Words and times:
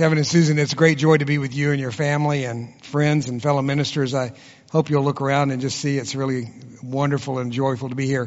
Kevin 0.00 0.16
and 0.16 0.26
Susan, 0.26 0.58
it's 0.58 0.72
a 0.72 0.76
great 0.76 0.96
joy 0.96 1.18
to 1.18 1.26
be 1.26 1.36
with 1.36 1.54
you 1.54 1.72
and 1.72 1.78
your 1.78 1.90
family 1.90 2.46
and 2.46 2.82
friends 2.82 3.28
and 3.28 3.42
fellow 3.42 3.60
ministers. 3.60 4.14
I 4.14 4.32
hope 4.72 4.88
you'll 4.88 5.04
look 5.04 5.20
around 5.20 5.50
and 5.50 5.60
just 5.60 5.78
see 5.78 5.98
it's 5.98 6.14
really 6.14 6.48
wonderful 6.82 7.38
and 7.38 7.52
joyful 7.52 7.90
to 7.90 7.94
be 7.94 8.06
here. 8.06 8.22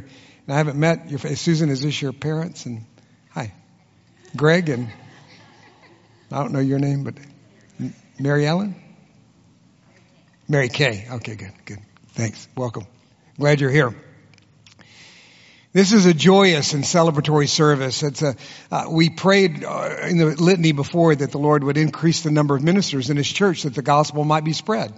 And 0.46 0.54
I 0.54 0.58
haven't 0.58 0.80
met 0.80 1.10
your 1.10 1.18
Susan. 1.18 1.72
Is 1.72 1.82
this 1.82 2.00
your 2.00 2.14
parents? 2.14 2.68
And 2.68 2.86
hi, 3.32 3.56
Greg 4.36 4.70
and 4.70 4.88
I 6.32 6.44
don't 6.44 6.52
know 6.52 6.60
your 6.60 6.78
name, 6.78 7.06
but 7.06 7.16
Mary 8.20 8.46
Ellen, 8.46 8.76
Mary 10.48 10.70
Kay. 10.70 11.08
Okay, 11.10 11.34
good, 11.34 11.54
good. 11.66 11.80
Thanks. 12.10 12.48
Welcome. 12.56 12.86
Glad 13.40 13.62
you're 13.62 13.72
here. 13.72 13.96
This 15.74 15.92
is 15.92 16.06
a 16.06 16.14
joyous 16.14 16.74
and 16.74 16.84
celebratory 16.84 17.50
service. 17.50 18.04
It's 18.04 18.22
a, 18.22 18.36
uh, 18.72 18.86
we 18.92 19.10
prayed 19.10 19.64
uh, 19.64 19.98
in 20.04 20.20
the 20.20 20.28
litany 20.28 20.72
before 20.72 21.16
that 21.16 21.32
the 21.32 21.40
Lord 21.40 21.64
would 21.64 21.78
increase 21.78 22.22
the 22.22 22.30
number 22.30 22.56
of 22.56 22.62
ministers 22.62 23.10
in 23.10 23.18
His 23.18 23.28
church 23.28 23.64
that 23.64 23.74
the 23.74 23.82
gospel 23.82 24.24
might 24.24 24.44
be 24.44 24.54
spread. 24.54 24.94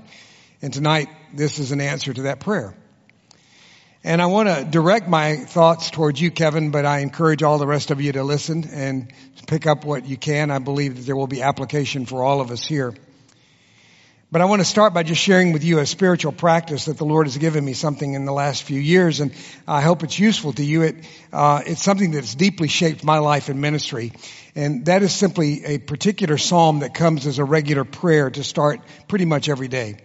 And 0.61 0.73
tonight, 0.73 1.07
this 1.33 1.59
is 1.59 1.71
an 1.71 1.79
answer 1.79 2.13
to 2.13 2.23
that 2.23 2.41
prayer. 2.41 2.75
And 4.03 4.21
I 4.21 4.25
want 4.25 4.49
to 4.49 4.65
direct 4.65 5.07
my 5.07 5.37
thoughts 5.37 5.91
towards 5.91 6.19
you, 6.19 6.29
Kevin, 6.29 6.71
but 6.71 6.85
I 6.85 6.99
encourage 6.99 7.41
all 7.41 7.57
the 7.57 7.65
rest 7.65 7.89
of 7.89 8.01
you 8.01 8.11
to 8.11 8.23
listen 8.23 8.65
and 8.69 9.13
pick 9.47 9.67
up 9.67 9.85
what 9.85 10.05
you 10.05 10.17
can. 10.17 10.51
I 10.51 10.59
believe 10.59 10.97
that 10.97 11.05
there 11.05 11.15
will 11.15 11.25
be 11.25 11.41
application 11.41 12.05
for 12.05 12.21
all 12.21 12.41
of 12.41 12.51
us 12.51 12.65
here. 12.65 12.93
But 14.35 14.41
I 14.41 14.45
want 14.47 14.59
to 14.59 14.65
start 14.65 14.93
by 14.93 15.03
just 15.03 15.21
sharing 15.21 15.53
with 15.53 15.63
you 15.63 15.79
a 15.79 15.85
spiritual 15.85 16.33
practice 16.33 16.87
that 16.87 16.97
the 16.97 17.05
Lord 17.05 17.25
has 17.25 17.37
given 17.37 17.63
me 17.63 17.71
something 17.71 18.15
in 18.15 18.25
the 18.25 18.33
last 18.33 18.63
few 18.63 18.81
years, 18.81 19.21
and 19.21 19.31
I 19.65 19.79
hope 19.79 20.03
it's 20.03 20.19
useful 20.19 20.51
to 20.51 20.61
you. 20.61 20.81
It, 20.81 21.05
uh, 21.31 21.61
it's 21.65 21.81
something 21.81 22.11
that's 22.11 22.35
deeply 22.35 22.67
shaped 22.67 23.01
my 23.05 23.19
life 23.19 23.47
and 23.47 23.61
ministry, 23.61 24.11
and 24.53 24.87
that 24.87 25.03
is 25.03 25.15
simply 25.15 25.63
a 25.63 25.77
particular 25.77 26.37
psalm 26.37 26.79
that 26.79 26.93
comes 26.93 27.25
as 27.27 27.39
a 27.39 27.45
regular 27.45 27.85
prayer 27.85 28.29
to 28.29 28.43
start 28.43 28.81
pretty 29.07 29.23
much 29.23 29.47
every 29.47 29.69
day. 29.69 29.99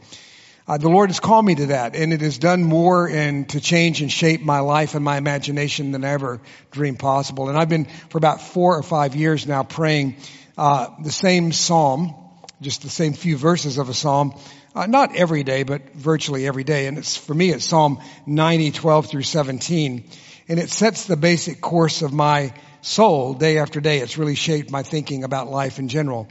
Uh, 0.68 0.78
the 0.78 0.88
Lord 0.88 1.10
has 1.10 1.18
called 1.18 1.44
me 1.44 1.56
to 1.56 1.66
that, 1.66 1.96
and 1.96 2.12
it 2.12 2.20
has 2.20 2.38
done 2.38 2.62
more 2.62 3.08
and 3.08 3.48
to 3.48 3.60
change 3.60 4.00
and 4.00 4.12
shape 4.12 4.42
my 4.42 4.60
life 4.60 4.94
and 4.94 5.04
my 5.04 5.16
imagination 5.16 5.90
than 5.90 6.04
I 6.04 6.10
ever 6.10 6.40
dreamed 6.70 7.00
possible. 7.00 7.48
And 7.48 7.58
I've 7.58 7.68
been 7.68 7.86
for 8.10 8.18
about 8.18 8.40
four 8.40 8.78
or 8.78 8.84
five 8.84 9.16
years 9.16 9.48
now 9.48 9.64
praying 9.64 10.18
uh, 10.56 10.86
the 11.02 11.10
same 11.10 11.50
psalm 11.50 12.19
just 12.60 12.82
the 12.82 12.90
same 12.90 13.12
few 13.14 13.36
verses 13.36 13.78
of 13.78 13.88
a 13.88 13.94
psalm, 13.94 14.34
uh, 14.74 14.86
not 14.86 15.16
every 15.16 15.42
day, 15.44 15.62
but 15.62 15.94
virtually 15.94 16.46
every 16.46 16.64
day. 16.64 16.86
And 16.86 16.98
it's, 16.98 17.16
for 17.16 17.34
me, 17.34 17.50
it's 17.50 17.64
Psalm 17.64 18.00
90, 18.26 18.72
12 18.72 19.06
through 19.06 19.22
17. 19.22 20.04
And 20.48 20.60
it 20.60 20.70
sets 20.70 21.06
the 21.06 21.16
basic 21.16 21.60
course 21.60 22.02
of 22.02 22.12
my 22.12 22.52
soul 22.82 23.34
day 23.34 23.58
after 23.58 23.80
day. 23.80 23.98
It's 23.98 24.18
really 24.18 24.34
shaped 24.34 24.70
my 24.70 24.82
thinking 24.82 25.24
about 25.24 25.48
life 25.48 25.78
in 25.78 25.88
general. 25.88 26.28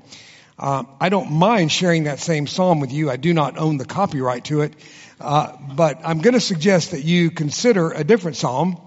Uh, 0.57 0.83
I 0.99 1.09
don't 1.09 1.31
mind 1.31 1.71
sharing 1.71 2.03
that 2.03 2.19
same 2.19 2.45
psalm 2.45 2.79
with 2.79 2.91
you. 2.91 3.09
I 3.09 3.15
do 3.15 3.33
not 3.33 3.57
own 3.57 3.77
the 3.77 3.85
copyright 3.85 4.45
to 4.45 4.61
it. 4.61 4.73
Uh, 5.19 5.55
but 5.75 6.01
I'm 6.03 6.19
going 6.19 6.33
to 6.33 6.39
suggest 6.39 6.91
that 6.91 7.03
you 7.03 7.31
consider 7.31 7.91
a 7.91 8.03
different 8.03 8.37
psalm 8.37 8.79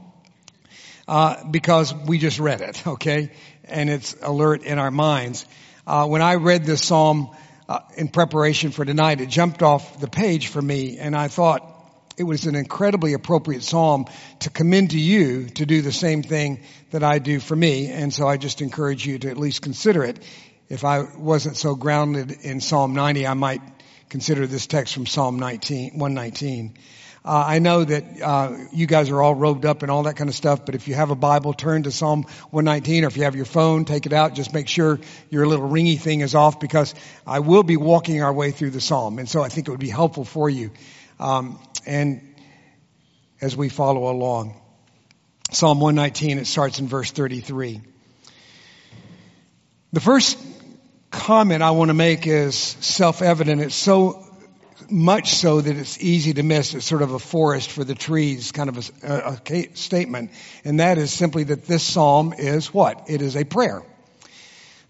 uh, 1.09 1.45
because 1.51 1.95
we 1.95 2.19
just 2.19 2.39
read 2.39 2.61
it, 2.61 2.87
okay? 2.87 3.33
And 3.65 3.91
it's 3.91 4.17
alert 4.23 4.63
in 4.63 4.79
our 4.79 4.91
minds. 4.91 5.47
Uh, 5.85 6.07
when 6.07 6.23
I 6.23 6.37
read 6.37 6.65
this 6.65 6.85
psalm 6.85 7.31
uh, 7.69 7.81
in 7.97 8.07
preparation 8.07 8.71
for 8.71 8.85
tonight, 8.85 9.21
it 9.21 9.29
jumped 9.29 9.63
off 9.63 9.99
the 9.99 10.07
page 10.07 10.47
for 10.47 10.63
me, 10.63 10.99
and 10.99 11.17
I 11.17 11.27
thought 11.27 11.69
it 12.17 12.23
was 12.23 12.47
an 12.47 12.55
incredibly 12.55 13.15
appropriate 13.15 13.65
psalm 13.65 14.07
to 14.41 14.51
commend 14.51 14.91
to 14.91 14.99
you 15.01 15.49
to 15.49 15.67
do 15.67 15.83
the 15.83 15.91
same 15.91 16.23
thing 16.23 16.61
that 16.93 17.03
I 17.03 17.19
do 17.19 17.41
for 17.41 17.57
me. 17.57 17.89
And 17.89 18.15
so 18.15 18.29
I 18.29 18.37
just 18.37 18.61
encourage 18.61 19.05
you 19.07 19.19
to 19.21 19.31
at 19.31 19.37
least 19.37 19.63
consider 19.63 20.05
it. 20.05 20.23
If 20.69 20.85
I 20.85 21.03
wasn't 21.03 21.57
so 21.57 21.75
grounded 21.75 22.31
in 22.43 22.61
Psalm 22.61 22.95
90, 22.95 23.27
I 23.27 23.35
might 23.35 23.63
consider 24.09 24.47
this 24.47 24.67
text 24.67 24.95
from 24.95 25.07
Psalm 25.07 25.39
19, 25.39 25.99
119. 25.99 26.75
Uh, 27.25 27.45
I 27.47 27.59
know 27.61 27.85
that 27.85 28.21
uh, 28.21 28.57
you 28.73 28.87
guys 28.87 29.09
are 29.11 29.23
all 29.23 29.35
robed 29.35 29.65
up 29.65 29.83
and 29.83 29.93
all 29.93 30.05
that 30.05 30.17
kind 30.17 30.29
of 30.29 30.35
stuff, 30.35 30.67
but 30.67 30.75
if 30.75 30.89
you 30.89 30.95
have 30.95 31.11
a 31.11 31.15
Bible, 31.15 31.53
turn 31.53 31.85
to 31.85 31.93
Psalm 31.93 32.25
119, 32.51 33.05
or 33.05 33.07
if 33.07 33.17
you 33.17 33.23
have 33.23 33.37
your 33.37 33.45
phone, 33.45 33.85
take 33.85 34.07
it 34.07 34.13
out. 34.13 34.35
Just 34.35 34.53
make 34.53 34.67
sure 34.67 34.99
your 35.31 35.47
little 35.47 35.69
ringy 35.69 36.01
thing 36.01 36.21
is 36.21 36.35
off, 36.35 36.59
because 36.59 36.97
I 37.25 37.39
will 37.39 37.63
be 37.63 37.77
walking 37.77 38.23
our 38.23 38.33
way 38.33 38.51
through 38.51 38.71
the 38.71 38.81
Psalm, 38.81 39.21
and 39.21 39.29
so 39.29 39.41
I 39.41 39.51
think 39.51 39.69
it 39.69 39.71
would 39.71 39.79
be 39.79 39.89
helpful 39.89 40.25
for 40.25 40.51
you. 40.51 40.73
Um, 41.21 41.61
and 41.87 42.35
as 43.41 43.57
we 43.57 43.69
follow 43.69 44.11
along, 44.11 44.61
Psalm 45.53 45.79
119, 45.79 46.39
it 46.39 46.47
starts 46.49 46.81
in 46.81 46.89
verse 46.89 47.13
33. 47.13 47.83
The 49.93 50.01
first 50.01 50.39
comment 51.13 51.63
I 51.63 51.71
want 51.71 51.91
to 51.91 51.95
make 51.95 52.27
is 52.27 52.57
self-evident. 52.57 53.61
It's 53.61 53.77
so 53.77 54.27
much 54.93 55.35
so 55.35 55.61
that 55.61 55.77
it's 55.77 55.99
easy 56.03 56.35
to 56.35 56.43
miss. 56.43 56.75
It's 56.75 56.85
sort 56.85 57.03
of 57.03 57.13
a 57.13 57.19
forest 57.19 57.71
for 57.71 57.83
the 57.83 57.95
trees 57.95 58.53
kind 58.53 58.69
of 58.69 58.93
a, 59.03 59.07
a, 59.07 59.55
a 59.55 59.69
statement. 59.75 60.31
And 60.65 60.81
that 60.81 60.99
is 60.99 61.13
simply 61.13 61.45
that 61.45 61.65
this 61.65 61.83
psalm 61.83 62.35
is 62.37 62.73
what? 62.73 63.05
It 63.09 63.23
is 63.23 63.37
a 63.37 63.45
prayer. 63.45 63.83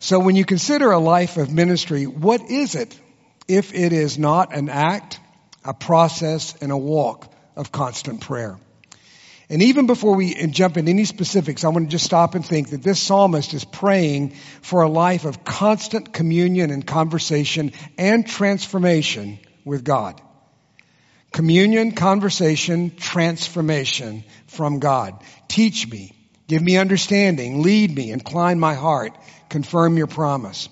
So 0.01 0.19
when 0.19 0.35
you 0.35 0.45
consider 0.45 0.91
a 0.91 0.99
life 0.99 1.37
of 1.37 1.53
ministry, 1.53 2.07
what 2.07 2.43
is 2.51 2.75
it 2.75 2.99
if 3.47 3.73
it 3.73 3.93
is 3.93 4.19
not 4.19 4.53
an 4.53 4.69
act, 4.69 5.21
a 5.65 5.73
process, 5.73 6.57
and 6.61 6.73
a 6.73 6.77
walk 6.77 7.33
of 7.55 7.71
constant 7.71 8.21
prayer? 8.21 8.59
And 9.49 9.63
even 9.63 9.87
before 9.87 10.17
we 10.17 10.35
jump 10.49 10.77
into 10.77 10.91
any 10.91 11.05
specifics, 11.05 11.63
I 11.63 11.69
want 11.69 11.87
to 11.87 11.91
just 11.91 12.07
stop 12.07 12.35
and 12.35 12.45
think 12.45 12.71
that 12.71 12.83
this 12.83 12.99
psalmist 13.01 13.55
is 13.55 13.65
praying 13.65 14.31
for 14.63 14.83
a 14.83 14.89
life 14.89 15.25
of 15.25 15.45
constant 15.45 16.13
communion 16.13 16.71
and 16.71 16.87
conversation 16.87 17.73
and 17.99 18.27
transformation 18.27 19.39
with 19.65 19.85
God. 19.85 20.21
Communion, 21.33 21.93
conversation, 21.93 22.95
transformation 22.95 24.25
from 24.47 24.81
God. 24.81 25.23
Teach 25.49 25.89
me, 25.89 26.15
give 26.47 26.61
me 26.63 26.77
understanding, 26.77 27.63
lead 27.63 27.95
me, 27.95 28.11
incline 28.11 28.61
my 28.61 28.75
heart, 28.75 29.17
confirm 29.49 29.97
your 29.97 30.07
promise. 30.07 30.69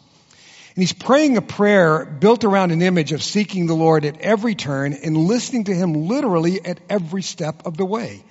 And 0.74 0.82
he's 0.82 0.92
praying 0.92 1.36
a 1.36 1.42
prayer 1.42 2.04
built 2.04 2.44
around 2.44 2.70
an 2.70 2.82
image 2.82 3.12
of 3.12 3.22
seeking 3.22 3.66
the 3.66 3.74
Lord 3.74 4.04
at 4.04 4.20
every 4.20 4.54
turn 4.54 4.92
and 4.92 5.16
listening 5.16 5.64
to 5.64 5.74
him 5.74 5.94
literally 6.06 6.64
at 6.64 6.80
every 6.88 7.22
step 7.22 7.66
of 7.66 7.76
the 7.76 7.84
way. 7.84 8.22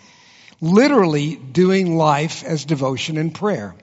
Literally 0.61 1.35
doing 1.35 1.97
life 1.97 2.43
as 2.43 2.65
devotion 2.65 3.17
and 3.17 3.33
prayer. 3.33 3.75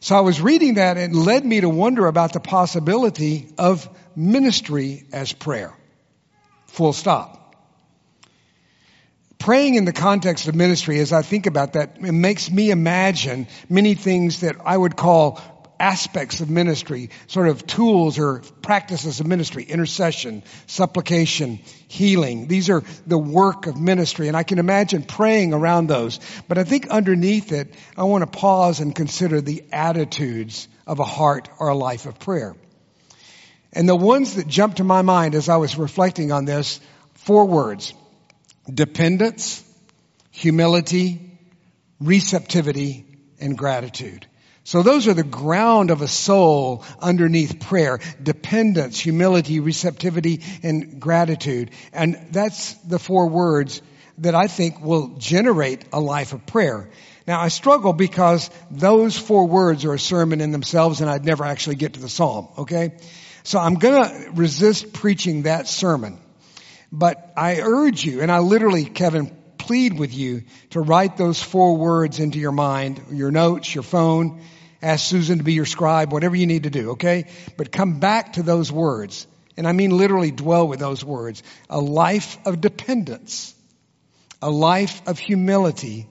So 0.00 0.16
I 0.16 0.20
was 0.20 0.40
reading 0.40 0.74
that 0.74 0.96
and 0.96 1.14
it 1.14 1.18
led 1.18 1.44
me 1.44 1.60
to 1.60 1.68
wonder 1.68 2.06
about 2.06 2.32
the 2.32 2.40
possibility 2.40 3.48
of 3.58 3.88
ministry 4.16 5.04
as 5.12 5.32
prayer. 5.32 5.72
Full 6.78 6.92
stop. 6.92 7.56
Praying 9.40 9.74
in 9.74 9.84
the 9.84 9.92
context 9.92 10.46
of 10.46 10.54
ministry, 10.54 11.00
as 11.00 11.12
I 11.12 11.22
think 11.22 11.46
about 11.46 11.72
that, 11.72 11.96
it 11.96 12.12
makes 12.12 12.52
me 12.52 12.70
imagine 12.70 13.48
many 13.68 13.94
things 13.94 14.42
that 14.42 14.54
I 14.64 14.76
would 14.76 14.94
call 14.94 15.40
aspects 15.80 16.40
of 16.40 16.48
ministry, 16.48 17.10
sort 17.26 17.48
of 17.48 17.66
tools 17.66 18.20
or 18.20 18.42
practices 18.62 19.18
of 19.18 19.26
ministry, 19.26 19.64
intercession, 19.64 20.44
supplication, 20.68 21.58
healing. 21.88 22.46
These 22.46 22.70
are 22.70 22.84
the 23.08 23.18
work 23.18 23.66
of 23.66 23.76
ministry, 23.76 24.28
and 24.28 24.36
I 24.36 24.44
can 24.44 24.60
imagine 24.60 25.02
praying 25.02 25.54
around 25.54 25.88
those. 25.88 26.20
But 26.46 26.58
I 26.58 26.62
think 26.62 26.86
underneath 26.90 27.50
it, 27.50 27.74
I 27.96 28.04
want 28.04 28.22
to 28.22 28.38
pause 28.38 28.78
and 28.78 28.94
consider 28.94 29.40
the 29.40 29.64
attitudes 29.72 30.68
of 30.86 31.00
a 31.00 31.04
heart 31.04 31.48
or 31.58 31.70
a 31.70 31.74
life 31.74 32.06
of 32.06 32.20
prayer. 32.20 32.54
And 33.72 33.88
the 33.88 33.96
ones 33.96 34.36
that 34.36 34.46
jumped 34.46 34.78
to 34.78 34.84
my 34.84 35.02
mind 35.02 35.34
as 35.34 35.48
I 35.48 35.56
was 35.56 35.76
reflecting 35.76 36.32
on 36.32 36.44
this, 36.44 36.80
four 37.14 37.46
words. 37.46 37.94
Dependence, 38.72 39.62
humility, 40.30 41.38
receptivity, 42.00 43.06
and 43.40 43.56
gratitude. 43.56 44.26
So 44.64 44.82
those 44.82 45.08
are 45.08 45.14
the 45.14 45.22
ground 45.22 45.90
of 45.90 46.02
a 46.02 46.08
soul 46.08 46.84
underneath 47.00 47.60
prayer. 47.60 48.00
Dependence, 48.22 49.00
humility, 49.00 49.60
receptivity, 49.60 50.42
and 50.62 51.00
gratitude. 51.00 51.70
And 51.92 52.28
that's 52.32 52.74
the 52.74 52.98
four 52.98 53.28
words 53.28 53.80
that 54.18 54.34
I 54.34 54.46
think 54.46 54.82
will 54.82 55.16
generate 55.16 55.86
a 55.92 56.00
life 56.00 56.32
of 56.32 56.44
prayer. 56.44 56.90
Now 57.26 57.40
I 57.40 57.48
struggle 57.48 57.92
because 57.92 58.50
those 58.70 59.16
four 59.18 59.46
words 59.46 59.84
are 59.84 59.94
a 59.94 59.98
sermon 59.98 60.40
in 60.40 60.50
themselves 60.50 61.00
and 61.00 61.08
I'd 61.08 61.24
never 61.24 61.44
actually 61.44 61.76
get 61.76 61.94
to 61.94 62.00
the 62.00 62.08
psalm, 62.08 62.48
okay? 62.58 62.92
So 63.48 63.58
I'm 63.58 63.76
gonna 63.76 64.26
resist 64.34 64.92
preaching 64.92 65.44
that 65.44 65.68
sermon. 65.68 66.18
But 66.92 67.32
I 67.34 67.62
urge 67.62 68.04
you, 68.04 68.20
and 68.20 68.30
I 68.30 68.40
literally, 68.40 68.84
Kevin, 68.84 69.34
plead 69.56 69.98
with 69.98 70.12
you 70.12 70.42
to 70.72 70.82
write 70.82 71.16
those 71.16 71.42
four 71.42 71.78
words 71.78 72.20
into 72.20 72.38
your 72.38 72.52
mind, 72.52 73.00
your 73.10 73.30
notes, 73.30 73.74
your 73.74 73.84
phone, 73.84 74.42
ask 74.82 75.06
Susan 75.06 75.38
to 75.38 75.44
be 75.44 75.54
your 75.54 75.64
scribe, 75.64 76.12
whatever 76.12 76.36
you 76.36 76.46
need 76.46 76.64
to 76.64 76.70
do, 76.70 76.90
okay? 76.90 77.24
But 77.56 77.72
come 77.72 78.00
back 78.00 78.34
to 78.34 78.42
those 78.42 78.70
words. 78.70 79.26
And 79.56 79.66
I 79.66 79.72
mean 79.72 79.96
literally 79.96 80.30
dwell 80.30 80.68
with 80.68 80.78
those 80.78 81.02
words. 81.02 81.42
A 81.70 81.80
life 81.80 82.36
of 82.44 82.60
dependence, 82.60 83.54
a 84.42 84.50
life 84.50 85.00
of 85.06 85.18
humility, 85.18 86.06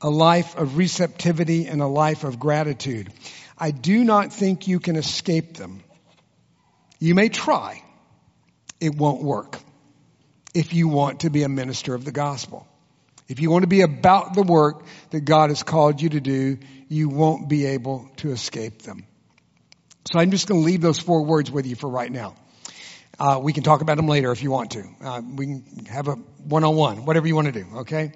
a 0.00 0.10
life 0.10 0.56
of 0.56 0.76
receptivity, 0.76 1.66
and 1.66 1.80
a 1.80 1.86
life 1.86 2.24
of 2.24 2.40
gratitude. 2.40 3.12
I 3.56 3.70
do 3.70 4.02
not 4.02 4.32
think 4.32 4.66
you 4.66 4.80
can 4.80 4.96
escape 4.96 5.56
them. 5.56 5.81
You 7.02 7.16
may 7.16 7.30
try. 7.30 7.82
It 8.78 8.94
won't 8.94 9.24
work 9.24 9.58
if 10.54 10.72
you 10.72 10.86
want 10.86 11.20
to 11.20 11.30
be 11.30 11.42
a 11.42 11.48
minister 11.48 11.96
of 11.96 12.04
the 12.04 12.12
gospel. 12.12 12.64
If 13.28 13.40
you 13.40 13.50
want 13.50 13.64
to 13.64 13.68
be 13.68 13.80
about 13.80 14.34
the 14.34 14.42
work 14.42 14.84
that 15.10 15.22
God 15.22 15.50
has 15.50 15.64
called 15.64 16.00
you 16.00 16.10
to 16.10 16.20
do, 16.20 16.58
you 16.88 17.08
won't 17.08 17.48
be 17.48 17.66
able 17.66 18.08
to 18.18 18.30
escape 18.30 18.82
them. 18.82 19.04
So 20.12 20.20
I'm 20.20 20.30
just 20.30 20.46
going 20.46 20.60
to 20.60 20.64
leave 20.64 20.80
those 20.80 21.00
four 21.00 21.24
words 21.24 21.50
with 21.50 21.66
you 21.66 21.74
for 21.74 21.90
right 21.90 22.12
now. 22.12 22.36
Uh, 23.18 23.40
we 23.42 23.52
can 23.52 23.64
talk 23.64 23.80
about 23.80 23.96
them 23.96 24.06
later 24.06 24.30
if 24.30 24.44
you 24.44 24.52
want 24.52 24.70
to. 24.72 24.84
Uh, 25.04 25.22
we 25.24 25.46
can 25.46 25.86
have 25.86 26.06
a 26.06 26.14
one-on-one, 26.14 27.04
whatever 27.04 27.26
you 27.26 27.34
want 27.34 27.52
to 27.52 27.64
do, 27.64 27.66
okay? 27.78 28.12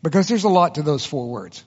Because 0.00 0.28
there's 0.28 0.44
a 0.44 0.48
lot 0.48 0.76
to 0.76 0.82
those 0.82 1.04
four 1.04 1.28
words. 1.28 1.64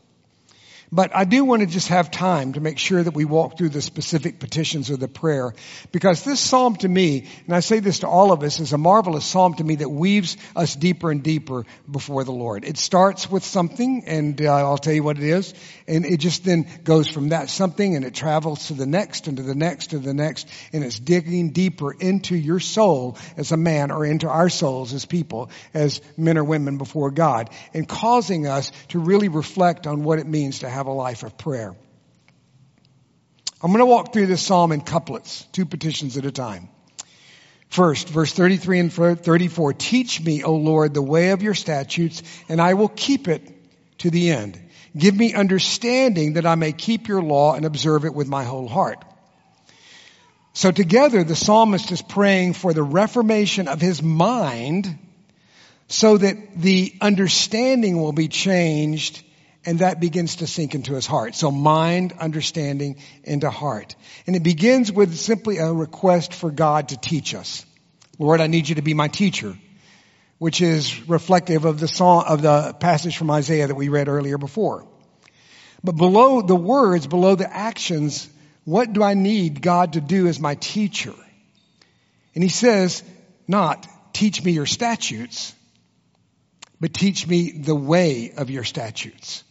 But 0.93 1.15
I 1.15 1.23
do 1.23 1.45
want 1.45 1.61
to 1.61 1.67
just 1.67 1.87
have 1.87 2.11
time 2.11 2.51
to 2.53 2.59
make 2.59 2.77
sure 2.77 3.01
that 3.01 3.13
we 3.13 3.23
walk 3.23 3.57
through 3.57 3.69
the 3.69 3.81
specific 3.81 4.39
petitions 4.39 4.89
of 4.89 4.99
the 4.99 5.07
prayer 5.07 5.53
because 5.93 6.25
this 6.25 6.41
psalm 6.41 6.75
to 6.77 6.89
me, 6.89 7.29
and 7.45 7.55
I 7.55 7.61
say 7.61 7.79
this 7.79 7.99
to 7.99 8.09
all 8.09 8.33
of 8.33 8.43
us, 8.43 8.59
is 8.59 8.73
a 8.73 8.77
marvelous 8.77 9.23
psalm 9.23 9.53
to 9.53 9.63
me 9.63 9.75
that 9.75 9.87
weaves 9.87 10.35
us 10.53 10.75
deeper 10.75 11.09
and 11.09 11.23
deeper 11.23 11.65
before 11.89 12.25
the 12.25 12.33
Lord. 12.33 12.65
It 12.65 12.77
starts 12.77 13.31
with 13.31 13.45
something 13.45 14.03
and 14.05 14.41
uh, 14.41 14.53
I'll 14.53 14.77
tell 14.77 14.91
you 14.91 15.01
what 15.01 15.17
it 15.17 15.23
is 15.23 15.53
and 15.87 16.05
it 16.05 16.17
just 16.17 16.43
then 16.43 16.67
goes 16.83 17.07
from 17.07 17.29
that 17.29 17.49
something 17.49 17.95
and 17.95 18.03
it 18.03 18.13
travels 18.13 18.67
to 18.67 18.73
the 18.73 18.85
next 18.85 19.27
and 19.27 19.37
to 19.37 19.43
the 19.43 19.55
next 19.55 19.91
to 19.91 19.99
the 19.99 20.13
next 20.13 20.49
and 20.73 20.83
it's 20.83 20.99
digging 20.99 21.51
deeper 21.51 21.93
into 21.93 22.35
your 22.35 22.59
soul 22.59 23.17
as 23.37 23.53
a 23.53 23.57
man 23.57 23.91
or 23.91 24.05
into 24.05 24.27
our 24.27 24.49
souls 24.49 24.93
as 24.93 25.05
people, 25.05 25.51
as 25.73 26.01
men 26.17 26.37
or 26.37 26.43
women 26.43 26.77
before 26.77 27.11
God 27.11 27.49
and 27.73 27.87
causing 27.87 28.45
us 28.45 28.73
to 28.89 28.99
really 28.99 29.29
reflect 29.29 29.87
on 29.87 30.03
what 30.03 30.19
it 30.19 30.27
means 30.27 30.59
to 30.59 30.69
have 30.69 30.80
have 30.81 30.87
a 30.87 30.91
life 30.91 31.21
of 31.21 31.37
prayer. 31.37 31.75
I'm 33.61 33.71
going 33.71 33.81
to 33.81 33.85
walk 33.85 34.13
through 34.13 34.25
this 34.25 34.41
psalm 34.41 34.71
in 34.71 34.81
couplets, 34.81 35.45
two 35.51 35.67
petitions 35.67 36.17
at 36.17 36.25
a 36.25 36.31
time. 36.31 36.69
First, 37.69 38.09
verse 38.09 38.33
33 38.33 38.79
and 38.79 38.91
34, 38.91 39.73
teach 39.73 40.19
me, 40.19 40.43
O 40.43 40.55
Lord, 40.55 40.95
the 40.95 41.01
way 41.03 41.29
of 41.29 41.43
your 41.43 41.53
statutes, 41.53 42.23
and 42.49 42.59
I 42.59 42.73
will 42.73 42.89
keep 42.89 43.27
it 43.27 43.47
to 43.99 44.09
the 44.09 44.31
end. 44.31 44.59
Give 44.97 45.15
me 45.15 45.35
understanding 45.35 46.33
that 46.33 46.47
I 46.47 46.55
may 46.55 46.71
keep 46.71 47.07
your 47.07 47.21
law 47.21 47.53
and 47.53 47.63
observe 47.63 48.03
it 48.03 48.15
with 48.15 48.27
my 48.27 48.43
whole 48.43 48.67
heart. 48.67 49.05
So 50.53 50.71
together, 50.71 51.23
the 51.23 51.35
psalmist 51.35 51.91
is 51.91 52.01
praying 52.01 52.53
for 52.53 52.73
the 52.73 52.81
reformation 52.81 53.67
of 53.67 53.79
his 53.79 54.01
mind 54.01 54.97
so 55.89 56.17
that 56.17 56.59
the 56.59 56.95
understanding 57.01 58.01
will 58.01 58.13
be 58.13 58.29
changed 58.29 59.23
and 59.65 59.79
that 59.79 59.99
begins 59.99 60.37
to 60.37 60.47
sink 60.47 60.73
into 60.73 60.93
his 60.93 61.05
heart. 61.05 61.35
So 61.35 61.51
mind, 61.51 62.13
understanding 62.19 62.97
into 63.23 63.49
heart. 63.49 63.95
And 64.25 64.35
it 64.35 64.43
begins 64.43 64.91
with 64.91 65.15
simply 65.15 65.57
a 65.57 65.71
request 65.71 66.33
for 66.33 66.49
God 66.49 66.89
to 66.89 66.97
teach 66.97 67.35
us. 67.35 67.65
Lord, 68.17 68.41
I 68.41 68.47
need 68.47 68.69
you 68.69 68.75
to 68.75 68.81
be 68.81 68.93
my 68.93 69.07
teacher, 69.07 69.55
which 70.39 70.61
is 70.61 71.07
reflective 71.07 71.65
of 71.65 71.79
the 71.79 71.87
song, 71.87 72.25
of 72.27 72.41
the 72.41 72.73
passage 72.79 73.17
from 73.17 73.29
Isaiah 73.29 73.67
that 73.67 73.75
we 73.75 73.89
read 73.89 74.07
earlier 74.07 74.37
before. 74.37 74.87
But 75.83 75.95
below 75.95 76.41
the 76.41 76.55
words, 76.55 77.07
below 77.07 77.35
the 77.35 77.51
actions, 77.51 78.29
what 78.63 78.93
do 78.93 79.03
I 79.03 79.13
need 79.13 79.61
God 79.61 79.93
to 79.93 80.01
do 80.01 80.27
as 80.27 80.39
my 80.39 80.55
teacher? 80.55 81.13
And 82.33 82.43
he 82.43 82.49
says, 82.49 83.03
not 83.47 83.87
teach 84.13 84.43
me 84.43 84.51
your 84.51 84.65
statutes, 84.65 85.53
but 86.79 86.93
teach 86.93 87.27
me 87.27 87.51
the 87.51 87.75
way 87.75 88.33
of 88.35 88.49
your 88.49 88.63
statutes. 88.63 89.43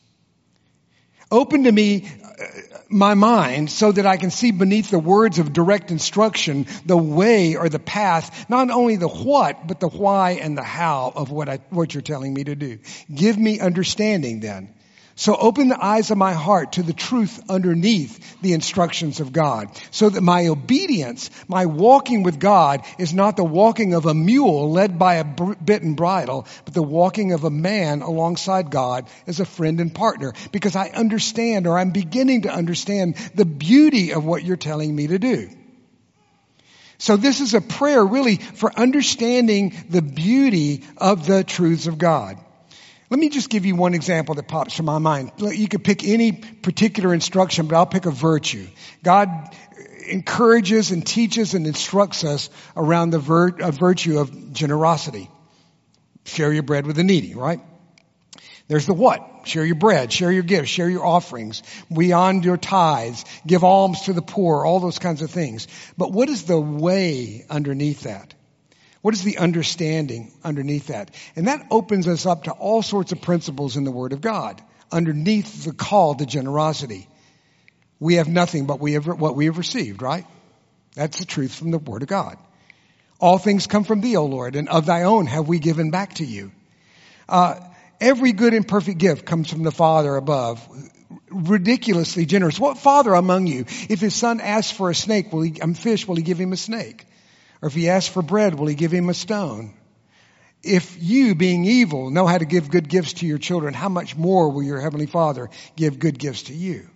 Open 1.30 1.64
to 1.64 1.72
me 1.72 2.06
uh, 2.06 2.44
my 2.88 3.14
mind 3.14 3.70
so 3.70 3.92
that 3.92 4.04
I 4.04 4.16
can 4.16 4.30
see 4.30 4.50
beneath 4.50 4.90
the 4.90 4.98
words 4.98 5.38
of 5.38 5.52
direct 5.52 5.90
instruction 5.90 6.66
the 6.84 6.96
way 6.96 7.54
or 7.54 7.68
the 7.68 7.78
path, 7.78 8.48
not 8.48 8.70
only 8.70 8.96
the 8.96 9.08
what, 9.08 9.66
but 9.66 9.78
the 9.78 9.88
why 9.88 10.32
and 10.32 10.58
the 10.58 10.64
how 10.64 11.12
of 11.14 11.30
what 11.30 11.48
I, 11.48 11.58
what 11.70 11.94
you're 11.94 12.02
telling 12.02 12.34
me 12.34 12.44
to 12.44 12.56
do. 12.56 12.78
Give 13.14 13.38
me 13.38 13.60
understanding 13.60 14.40
then. 14.40 14.74
So 15.20 15.36
open 15.36 15.68
the 15.68 15.84
eyes 15.84 16.10
of 16.10 16.16
my 16.16 16.32
heart 16.32 16.72
to 16.72 16.82
the 16.82 16.94
truth 16.94 17.42
underneath 17.50 18.40
the 18.40 18.54
instructions 18.54 19.20
of 19.20 19.34
God 19.34 19.68
so 19.90 20.08
that 20.08 20.22
my 20.22 20.46
obedience, 20.46 21.28
my 21.46 21.66
walking 21.66 22.22
with 22.22 22.40
God 22.40 22.86
is 22.98 23.12
not 23.12 23.36
the 23.36 23.44
walking 23.44 23.92
of 23.92 24.06
a 24.06 24.14
mule 24.14 24.72
led 24.72 24.98
by 24.98 25.16
a 25.16 25.24
bit 25.24 25.82
and 25.82 25.94
bridle, 25.94 26.46
but 26.64 26.72
the 26.72 26.82
walking 26.82 27.32
of 27.32 27.44
a 27.44 27.50
man 27.50 28.00
alongside 28.00 28.70
God 28.70 29.10
as 29.26 29.40
a 29.40 29.44
friend 29.44 29.78
and 29.78 29.94
partner 29.94 30.32
because 30.52 30.74
I 30.74 30.88
understand 30.88 31.66
or 31.66 31.78
I'm 31.78 31.90
beginning 31.90 32.42
to 32.42 32.50
understand 32.50 33.16
the 33.34 33.44
beauty 33.44 34.14
of 34.14 34.24
what 34.24 34.42
you're 34.42 34.56
telling 34.56 34.96
me 34.96 35.08
to 35.08 35.18
do. 35.18 35.50
So 36.96 37.18
this 37.18 37.40
is 37.40 37.52
a 37.52 37.60
prayer 37.60 38.02
really 38.02 38.36
for 38.36 38.72
understanding 38.74 39.74
the 39.90 40.00
beauty 40.00 40.82
of 40.96 41.26
the 41.26 41.44
truths 41.44 41.88
of 41.88 41.98
God. 41.98 42.38
Let 43.10 43.18
me 43.18 43.28
just 43.28 43.50
give 43.50 43.66
you 43.66 43.74
one 43.74 43.94
example 43.94 44.36
that 44.36 44.46
pops 44.46 44.76
to 44.76 44.84
my 44.84 44.98
mind. 44.98 45.32
You 45.38 45.66
could 45.66 45.82
pick 45.82 46.04
any 46.04 46.30
particular 46.30 47.12
instruction, 47.12 47.66
but 47.66 47.76
I'll 47.76 47.86
pick 47.86 48.06
a 48.06 48.12
virtue. 48.12 48.68
God 49.02 49.28
encourages 50.06 50.92
and 50.92 51.04
teaches 51.04 51.54
and 51.54 51.66
instructs 51.66 52.22
us 52.22 52.50
around 52.76 53.10
the 53.10 53.18
vir- 53.18 53.72
virtue 53.72 54.20
of 54.20 54.52
generosity. 54.52 55.28
Share 56.24 56.52
your 56.52 56.62
bread 56.62 56.86
with 56.86 56.94
the 56.94 57.02
needy, 57.02 57.34
right? 57.34 57.60
There's 58.68 58.86
the 58.86 58.94
what? 58.94 59.26
Share 59.44 59.64
your 59.64 59.74
bread, 59.74 60.12
share 60.12 60.30
your 60.30 60.44
gifts, 60.44 60.68
share 60.68 60.88
your 60.88 61.04
offerings, 61.04 61.64
beyond 61.92 62.44
your 62.44 62.56
tithes, 62.56 63.24
give 63.44 63.64
alms 63.64 64.02
to 64.02 64.12
the 64.12 64.22
poor, 64.22 64.64
all 64.64 64.78
those 64.78 65.00
kinds 65.00 65.22
of 65.22 65.30
things. 65.32 65.66
But 65.98 66.12
what 66.12 66.28
is 66.28 66.44
the 66.44 66.60
way 66.60 67.44
underneath 67.50 68.02
that? 68.02 68.34
What 69.02 69.14
is 69.14 69.22
the 69.22 69.38
understanding 69.38 70.32
underneath 70.44 70.88
that? 70.88 71.14
And 71.34 71.48
that 71.48 71.66
opens 71.70 72.06
us 72.06 72.26
up 72.26 72.44
to 72.44 72.52
all 72.52 72.82
sorts 72.82 73.12
of 73.12 73.22
principles 73.22 73.76
in 73.76 73.84
the 73.84 73.90
Word 73.90 74.12
of 74.12 74.20
God 74.20 74.60
underneath 74.92 75.64
the 75.64 75.72
call 75.72 76.14
to 76.16 76.26
generosity. 76.26 77.08
We 77.98 78.14
have 78.14 78.28
nothing 78.28 78.66
but 78.66 78.80
we 78.80 78.94
have, 78.94 79.06
what 79.06 79.36
we 79.36 79.46
have 79.46 79.58
received, 79.58 80.02
right? 80.02 80.26
That's 80.94 81.18
the 81.18 81.24
truth 81.24 81.54
from 81.54 81.70
the 81.70 81.78
Word 81.78 82.02
of 82.02 82.08
God. 82.08 82.36
All 83.20 83.38
things 83.38 83.66
come 83.66 83.84
from 83.84 84.00
thee, 84.00 84.16
O 84.16 84.24
Lord, 84.26 84.56
and 84.56 84.68
of 84.68 84.86
thy 84.86 85.04
own 85.04 85.26
have 85.26 85.48
we 85.48 85.58
given 85.58 85.90
back 85.90 86.14
to 86.14 86.24
you. 86.24 86.52
Uh, 87.28 87.60
every 88.00 88.32
good 88.32 88.54
and 88.54 88.66
perfect 88.66 88.98
gift 88.98 89.26
comes 89.26 89.50
from 89.50 89.62
the 89.62 89.70
Father 89.70 90.16
above, 90.16 90.66
ridiculously 91.30 92.26
generous. 92.26 92.58
What 92.58 92.78
father 92.78 93.14
among 93.14 93.46
you, 93.46 93.60
if 93.88 94.00
his 94.00 94.14
son 94.14 94.40
asks 94.40 94.72
for 94.72 94.90
a 94.90 94.94
snake, 94.94 95.32
will 95.32 95.42
he, 95.42 95.58
a 95.60 95.74
fish, 95.74 96.08
will 96.08 96.16
he 96.16 96.22
give 96.22 96.38
him 96.38 96.52
a 96.52 96.56
snake? 96.56 97.06
Or 97.62 97.68
if 97.68 97.74
he 97.74 97.88
asks 97.88 98.12
for 98.12 98.22
bread, 98.22 98.54
will 98.54 98.66
he 98.66 98.74
give 98.74 98.92
him 98.92 99.08
a 99.08 99.14
stone? 99.14 99.74
If 100.62 100.96
you, 101.00 101.34
being 101.34 101.64
evil, 101.64 102.10
know 102.10 102.26
how 102.26 102.38
to 102.38 102.44
give 102.44 102.70
good 102.70 102.88
gifts 102.88 103.14
to 103.14 103.26
your 103.26 103.38
children, 103.38 103.72
how 103.72 103.88
much 103.88 104.16
more 104.16 104.50
will 104.50 104.62
your 104.62 104.80
heavenly 104.80 105.06
father 105.06 105.48
give 105.76 105.98
good 105.98 106.18
gifts 106.18 106.44
to 106.44 106.54
you? 106.54 106.88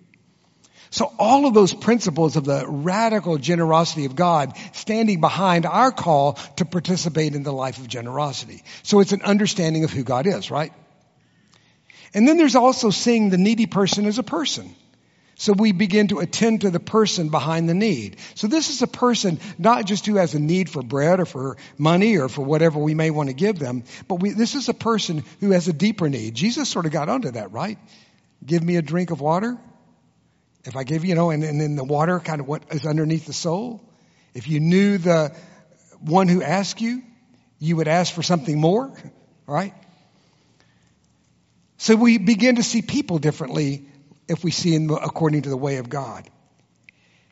So 0.90 1.12
all 1.18 1.46
of 1.46 1.54
those 1.54 1.72
principles 1.72 2.36
of 2.36 2.44
the 2.44 2.64
radical 2.68 3.36
generosity 3.36 4.04
of 4.04 4.14
God 4.14 4.56
standing 4.74 5.20
behind 5.20 5.66
our 5.66 5.90
call 5.90 6.34
to 6.56 6.64
participate 6.64 7.34
in 7.34 7.42
the 7.42 7.52
life 7.52 7.78
of 7.78 7.88
generosity. 7.88 8.62
So 8.84 9.00
it's 9.00 9.12
an 9.12 9.22
understanding 9.22 9.82
of 9.82 9.90
who 9.90 10.04
God 10.04 10.26
is, 10.28 10.52
right? 10.52 10.72
And 12.14 12.28
then 12.28 12.36
there's 12.36 12.54
also 12.54 12.90
seeing 12.90 13.30
the 13.30 13.38
needy 13.38 13.66
person 13.66 14.06
as 14.06 14.18
a 14.18 14.22
person. 14.22 14.76
So 15.36 15.52
we 15.52 15.72
begin 15.72 16.08
to 16.08 16.20
attend 16.20 16.60
to 16.60 16.70
the 16.70 16.80
person 16.80 17.28
behind 17.28 17.68
the 17.68 17.74
need. 17.74 18.18
So 18.34 18.46
this 18.46 18.70
is 18.70 18.82
a 18.82 18.86
person 18.86 19.40
not 19.58 19.84
just 19.84 20.06
who 20.06 20.16
has 20.16 20.34
a 20.34 20.38
need 20.38 20.70
for 20.70 20.82
bread 20.82 21.18
or 21.18 21.26
for 21.26 21.56
money 21.76 22.18
or 22.18 22.28
for 22.28 22.42
whatever 22.42 22.78
we 22.78 22.94
may 22.94 23.10
want 23.10 23.30
to 23.30 23.34
give 23.34 23.58
them, 23.58 23.84
but 24.06 24.16
we, 24.16 24.30
this 24.30 24.54
is 24.54 24.68
a 24.68 24.74
person 24.74 25.24
who 25.40 25.50
has 25.50 25.66
a 25.66 25.72
deeper 25.72 26.08
need. 26.08 26.34
Jesus 26.34 26.68
sort 26.68 26.86
of 26.86 26.92
got 26.92 27.08
onto 27.08 27.32
that, 27.32 27.50
right? 27.50 27.78
Give 28.46 28.62
me 28.62 28.76
a 28.76 28.82
drink 28.82 29.10
of 29.10 29.20
water. 29.20 29.58
If 30.64 30.76
I 30.76 30.84
give 30.84 31.04
you, 31.04 31.14
know, 31.14 31.30
and, 31.30 31.42
and 31.42 31.60
then 31.60 31.76
the 31.76 31.84
water 31.84 32.20
kind 32.20 32.40
of 32.40 32.46
what 32.46 32.62
is 32.70 32.86
underneath 32.86 33.26
the 33.26 33.32
soul. 33.32 33.82
If 34.34 34.48
you 34.48 34.60
knew 34.60 34.98
the 34.98 35.34
one 36.00 36.28
who 36.28 36.42
asked 36.42 36.80
you, 36.80 37.02
you 37.58 37.76
would 37.76 37.88
ask 37.88 38.12
for 38.12 38.22
something 38.22 38.60
more, 38.60 38.92
right? 39.46 39.74
So 41.76 41.96
we 41.96 42.18
begin 42.18 42.56
to 42.56 42.62
see 42.62 42.82
people 42.82 43.18
differently 43.18 43.88
if 44.28 44.44
we 44.44 44.50
see 44.50 44.74
in 44.74 44.90
according 44.90 45.42
to 45.42 45.48
the 45.48 45.56
way 45.56 45.76
of 45.76 45.88
God. 45.88 46.28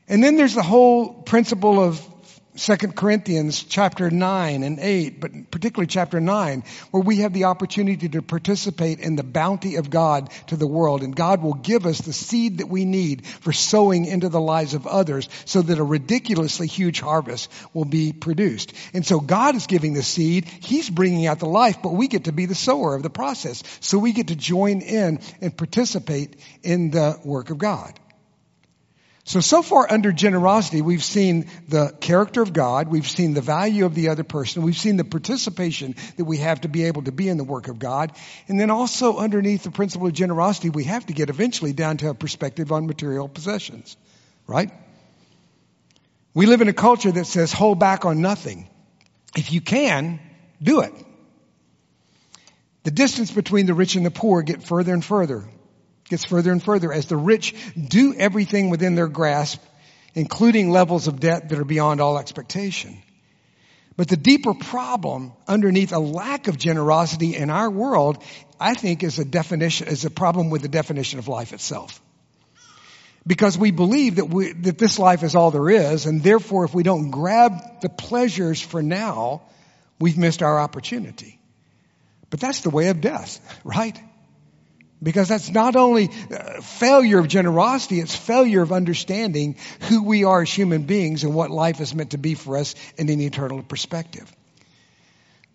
And 0.09 0.23
then 0.23 0.37
there's 0.37 0.55
the 0.55 0.63
whole 0.63 1.13
principle 1.13 1.83
of 1.83 2.07
Second 2.55 2.95
Corinthians 2.95 3.63
chapter 3.63 4.11
9 4.11 4.63
and 4.63 4.79
8, 4.79 5.21
but 5.23 5.51
particularly 5.51 5.87
chapter 5.87 6.21
9, 6.21 6.65
where 6.91 7.03
we 7.03 7.21
have 7.21 7.33
the 7.33 7.45
opportunity 7.45 8.11
to 8.11 8.21
participate 8.21 9.01
in 9.01 9.17
the 9.17 9.23
bounty 9.23 9.77
of 9.77 9.89
God 9.89 10.29
to 10.49 10.57
the 10.57 10.67
world. 10.67 11.03
And 11.03 11.17
God 11.17 11.43
will 11.43 11.55
give 11.55 11.87
us 11.87 12.03
the 12.03 12.13
seed 12.13 12.59
that 12.59 12.69
we 12.69 12.85
need 12.85 13.27
for 13.27 13.55
sowing 13.55 14.05
into 14.05 14.29
the 14.29 14.41
lives 14.41 14.75
of 14.75 14.87
others 14.87 15.31
so 15.47 15.63
that 15.63 15.79
a 15.79 15.83
ridiculously 15.83 16.67
huge 16.67 17.01
harvest 17.01 17.51
will 17.73 17.87
be 17.87 18.13
produced. 18.13 18.75
And 18.93 19.07
so 19.07 19.19
God 19.19 19.55
is 19.55 19.67
giving 19.67 19.95
the 19.95 20.03
seed. 20.03 20.45
He's 20.45 20.91
bringing 20.91 21.27
out 21.27 21.39
the 21.39 21.47
life, 21.47 21.79
but 21.83 21.95
we 21.95 22.07
get 22.07 22.25
to 22.25 22.33
be 22.33 22.45
the 22.45 22.55
sower 22.55 22.95
of 22.95 23.03
the 23.03 23.09
process. 23.09 23.63
So 23.81 23.97
we 23.97 24.13
get 24.13 24.29
to 24.29 24.37
join 24.37 24.83
in 24.83 25.21
and 25.41 25.57
participate 25.57 26.37
in 26.63 26.91
the 26.91 27.19
work 27.25 27.49
of 27.49 27.57
God. 27.57 27.99
So, 29.33 29.41
so 29.41 29.63
far 29.63 29.91
under 29.91 30.13
generosity, 30.13 30.83
we've 30.83 31.03
seen 31.03 31.47
the 31.67 31.97
character 32.03 32.43
of 32.43 32.53
God, 32.53 32.89
we've 32.89 33.09
seen 33.09 33.33
the 33.33 33.41
value 33.41 33.87
of 33.87 33.95
the 33.95 34.11
other 34.11 34.25
person, 34.25 34.61
we've 34.61 34.77
seen 34.77 34.99
the 34.99 35.05
participation 35.05 35.95
that 36.19 36.27
we 36.27 36.37
have 36.37 36.61
to 36.61 36.69
be 36.69 36.85
able 36.85 37.05
to 37.05 37.13
be 37.13 37.31
in 37.31 37.39
the 37.39 37.45
work 37.45 37.69
of 37.69 37.79
God, 37.79 38.13
and 38.47 38.61
then 38.61 38.69
also 38.69 39.17
underneath 39.17 39.63
the 39.63 39.71
principle 39.71 40.07
of 40.07 40.13
generosity, 40.13 40.69
we 40.69 40.85
have 40.85 41.07
to 41.07 41.15
get 41.15 41.31
eventually 41.31 41.73
down 41.73 41.97
to 41.97 42.11
a 42.11 42.15
perspective 42.15 42.73
on 42.73 42.87
material 42.87 43.27
possessions, 43.27 43.97
right? 44.47 44.71
We 46.35 46.45
live 46.45 46.61
in 46.61 46.69
a 46.69 46.75
culture 46.75 47.13
that 47.13 47.25
says 47.25 47.55
hold 47.55 47.79
back 47.79 48.05
on 48.05 48.21
nothing. 48.21 48.69
If 49.35 49.51
you 49.51 49.63
can, 49.63 50.21
do 50.63 50.83
it. 50.83 50.93
The 52.83 52.91
distance 52.91 53.31
between 53.31 53.65
the 53.65 53.73
rich 53.73 53.97
and 53.97 54.05
the 54.05 54.11
poor 54.11 54.43
get 54.43 54.63
further 54.63 54.93
and 54.93 55.03
further 55.03 55.49
gets 56.13 56.27
further 56.27 56.53
and 56.53 56.63
further 56.63 56.93
as 56.93 57.07
the 57.07 57.17
rich 57.17 57.55
do 57.75 58.15
everything 58.15 58.69
within 58.69 58.95
their 58.95 59.09
grasp, 59.09 59.63
including 60.15 60.71
levels 60.71 61.09
of 61.09 61.21
debt 61.21 61.49
that 61.49 61.59
are 61.59 61.65
beyond 61.65 62.03
all 62.03 62.19
expectation. 62.19 63.03
But 63.97 64.09
the 64.09 64.19
deeper 64.19 64.53
problem 64.53 65.33
underneath 65.49 65.91
a 65.93 65.99
lack 65.99 66.49
of 66.49 66.59
generosity 66.59 67.35
in 67.35 67.49
our 67.49 67.71
world, 67.71 68.23
I 68.61 68.75
think 68.75 69.03
is 69.03 69.19
a 69.19 69.25
definition, 69.25 69.89
is 69.89 70.05
a 70.05 70.11
problem 70.11 70.51
with 70.51 70.61
the 70.61 70.69
definition 70.69 71.19
of 71.19 71.29
life 71.29 71.55
itself. 71.55 71.99
Because 73.27 73.57
we 73.57 73.71
believe 73.71 74.17
that 74.17 74.29
we, 74.29 74.53
that 74.53 74.77
this 74.77 74.99
life 74.99 75.23
is 75.23 75.35
all 75.35 75.51
there 75.51 75.71
is, 75.71 76.05
and 76.05 76.23
therefore 76.23 76.67
if 76.67 76.75
we 76.75 76.83
don't 76.83 77.11
grab 77.11 77.81
the 77.81 77.89
pleasures 77.89 78.61
for 78.61 78.83
now, 78.83 79.41
we've 79.99 80.19
missed 80.19 80.43
our 80.43 80.61
opportunity. 80.61 81.39
But 82.29 82.41
that's 82.41 82.61
the 82.61 82.71
way 82.71 82.89
of 82.89 83.01
death, 83.01 83.41
right? 83.65 83.99
Because 85.03 85.29
that's 85.29 85.51
not 85.51 85.75
only 85.75 86.09
uh, 86.09 86.61
failure 86.61 87.19
of 87.19 87.29
generosity, 87.29 87.99
it's 88.01 88.15
failure 88.15 88.63
of 88.63 88.73
understanding 88.73 89.57
who 89.89 90.05
we 90.05 90.25
are 90.25 90.43
as 90.43 90.53
human 90.53 90.83
beings 90.83 91.25
and 91.25 91.35
what 91.35 91.51
life 91.51 91.81
is 91.81 91.95
meant 91.95 92.11
to 92.11 92.19
be 92.19 92.35
for 92.35 92.57
us 92.57 92.75
in 92.97 93.09
an 93.09 93.21
eternal 93.21 93.63
perspective. 93.63 94.33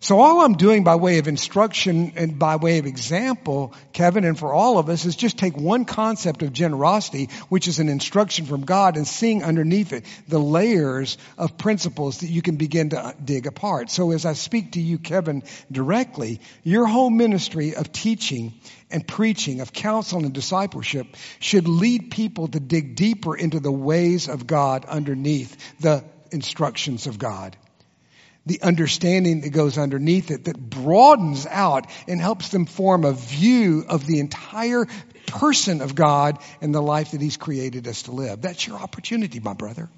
So 0.00 0.20
all 0.20 0.42
I'm 0.42 0.52
doing 0.52 0.84
by 0.84 0.94
way 0.94 1.18
of 1.18 1.26
instruction 1.26 2.12
and 2.14 2.38
by 2.38 2.54
way 2.54 2.78
of 2.78 2.86
example, 2.86 3.74
Kevin, 3.92 4.24
and 4.24 4.38
for 4.38 4.52
all 4.52 4.78
of 4.78 4.88
us 4.88 5.04
is 5.04 5.16
just 5.16 5.38
take 5.38 5.56
one 5.56 5.84
concept 5.84 6.44
of 6.44 6.52
generosity, 6.52 7.30
which 7.48 7.66
is 7.66 7.80
an 7.80 7.88
instruction 7.88 8.46
from 8.46 8.64
God 8.64 8.96
and 8.96 9.08
seeing 9.08 9.42
underneath 9.42 9.92
it 9.92 10.04
the 10.28 10.38
layers 10.38 11.18
of 11.36 11.58
principles 11.58 12.18
that 12.18 12.28
you 12.28 12.42
can 12.42 12.54
begin 12.54 12.90
to 12.90 13.06
uh, 13.06 13.12
dig 13.22 13.48
apart. 13.48 13.90
So 13.90 14.12
as 14.12 14.24
I 14.24 14.34
speak 14.34 14.72
to 14.72 14.80
you, 14.80 14.98
Kevin, 14.98 15.42
directly, 15.70 16.40
your 16.62 16.86
whole 16.86 17.10
ministry 17.10 17.74
of 17.74 17.90
teaching 17.90 18.54
and 18.92 19.06
preaching, 19.06 19.60
of 19.60 19.72
counsel 19.72 20.20
and 20.20 20.32
discipleship 20.32 21.08
should 21.40 21.66
lead 21.66 22.12
people 22.12 22.46
to 22.46 22.60
dig 22.60 22.94
deeper 22.94 23.36
into 23.36 23.58
the 23.58 23.72
ways 23.72 24.28
of 24.28 24.46
God 24.46 24.84
underneath 24.84 25.56
the 25.80 26.04
instructions 26.30 27.08
of 27.08 27.18
God 27.18 27.56
the 28.48 28.62
understanding 28.62 29.42
that 29.42 29.50
goes 29.50 29.78
underneath 29.78 30.30
it 30.30 30.44
that 30.44 30.58
broadens 30.58 31.46
out 31.46 31.86
and 32.06 32.20
helps 32.20 32.48
them 32.48 32.66
form 32.66 33.04
a 33.04 33.12
view 33.12 33.84
of 33.88 34.06
the 34.06 34.20
entire 34.20 34.86
person 35.26 35.80
of 35.80 35.94
God 35.94 36.38
and 36.60 36.74
the 36.74 36.82
life 36.82 37.12
that 37.12 37.20
He's 37.20 37.36
created 37.36 37.86
us 37.86 38.02
to 38.04 38.12
live. 38.12 38.40
That's 38.40 38.66
your 38.66 38.76
opportunity, 38.76 39.40
my 39.40 39.52
brother. 39.52 39.88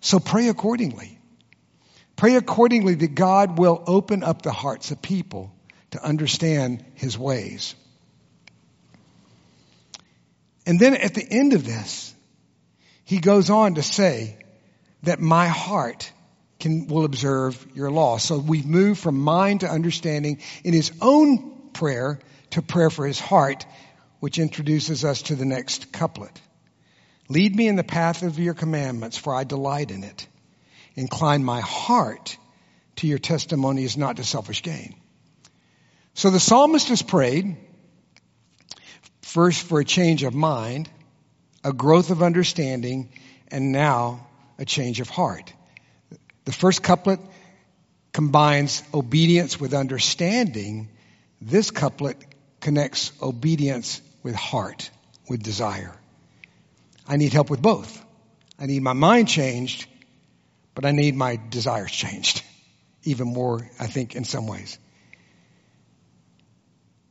So 0.00 0.18
pray 0.18 0.48
accordingly. 0.48 1.18
Pray 2.16 2.36
accordingly 2.36 2.94
that 2.94 3.14
God 3.14 3.58
will 3.58 3.82
open 3.86 4.22
up 4.22 4.42
the 4.42 4.52
hearts 4.52 4.90
of 4.90 5.02
people 5.02 5.52
to 5.90 6.02
understand 6.02 6.84
His 6.94 7.18
ways. 7.18 7.74
And 10.66 10.78
then 10.78 10.94
at 10.94 11.14
the 11.14 11.26
end 11.28 11.52
of 11.52 11.64
this, 11.64 12.14
he 13.04 13.18
goes 13.18 13.50
on 13.50 13.74
to 13.74 13.82
say 13.82 14.36
that 15.02 15.20
my 15.20 15.48
heart 15.48 16.10
can, 16.62 16.86
will 16.86 17.04
observe 17.04 17.66
your 17.74 17.90
law. 17.90 18.16
So 18.16 18.38
we've 18.38 18.64
moved 18.64 19.00
from 19.00 19.18
mind 19.18 19.60
to 19.60 19.68
understanding 19.68 20.40
in 20.64 20.72
his 20.72 20.92
own 21.02 21.70
prayer 21.72 22.20
to 22.50 22.62
prayer 22.62 22.88
for 22.88 23.06
his 23.06 23.18
heart, 23.18 23.66
which 24.20 24.38
introduces 24.38 25.04
us 25.04 25.22
to 25.22 25.34
the 25.34 25.44
next 25.44 25.92
couplet. 25.92 26.40
Lead 27.28 27.54
me 27.54 27.66
in 27.66 27.76
the 27.76 27.84
path 27.84 28.22
of 28.22 28.38
your 28.38 28.54
commandments, 28.54 29.16
for 29.16 29.34
I 29.34 29.44
delight 29.44 29.90
in 29.90 30.04
it. 30.04 30.26
Incline 30.94 31.44
my 31.44 31.60
heart 31.60 32.36
to 32.96 33.06
your 33.06 33.18
testimonies, 33.18 33.96
not 33.96 34.16
to 34.16 34.24
selfish 34.24 34.62
gain. 34.62 34.94
So 36.14 36.30
the 36.30 36.40
psalmist 36.40 36.88
has 36.88 37.02
prayed 37.02 37.56
first 39.22 39.62
for 39.62 39.80
a 39.80 39.84
change 39.84 40.22
of 40.22 40.34
mind, 40.34 40.90
a 41.64 41.72
growth 41.72 42.10
of 42.10 42.22
understanding, 42.22 43.08
and 43.48 43.72
now 43.72 44.26
a 44.58 44.64
change 44.64 45.00
of 45.00 45.08
heart. 45.08 45.52
The 46.44 46.52
first 46.52 46.82
couplet 46.82 47.20
combines 48.12 48.82
obedience 48.92 49.60
with 49.60 49.74
understanding. 49.74 50.88
This 51.40 51.70
couplet 51.70 52.16
connects 52.60 53.12
obedience 53.22 54.00
with 54.22 54.34
heart, 54.34 54.90
with 55.28 55.42
desire. 55.42 55.94
I 57.06 57.16
need 57.16 57.32
help 57.32 57.50
with 57.50 57.62
both. 57.62 58.04
I 58.58 58.66
need 58.66 58.82
my 58.82 58.92
mind 58.92 59.28
changed, 59.28 59.86
but 60.74 60.84
I 60.84 60.92
need 60.92 61.16
my 61.16 61.38
desires 61.50 61.90
changed. 61.90 62.42
Even 63.04 63.28
more, 63.28 63.68
I 63.80 63.86
think, 63.86 64.14
in 64.14 64.24
some 64.24 64.46
ways. 64.46 64.78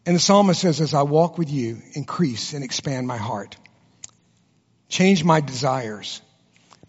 And 0.06 0.16
the 0.16 0.20
psalmist 0.20 0.62
says, 0.62 0.82
as 0.82 0.94
I 0.94 1.04
walk 1.04 1.38
with 1.38 1.50
you, 1.50 1.82
increase 1.94 2.54
and 2.54 2.64
expand 2.64 3.08
my 3.08 3.18
heart. 3.18 3.56
Change 4.90 5.24
my 5.24 5.42
desires, 5.42 6.22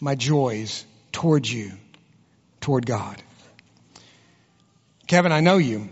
my 0.00 0.14
joys 0.14 0.84
towards 1.12 1.52
you 1.52 1.72
toward 2.62 2.86
God. 2.86 3.22
Kevin, 5.06 5.32
I 5.32 5.40
know 5.40 5.58
you. 5.58 5.90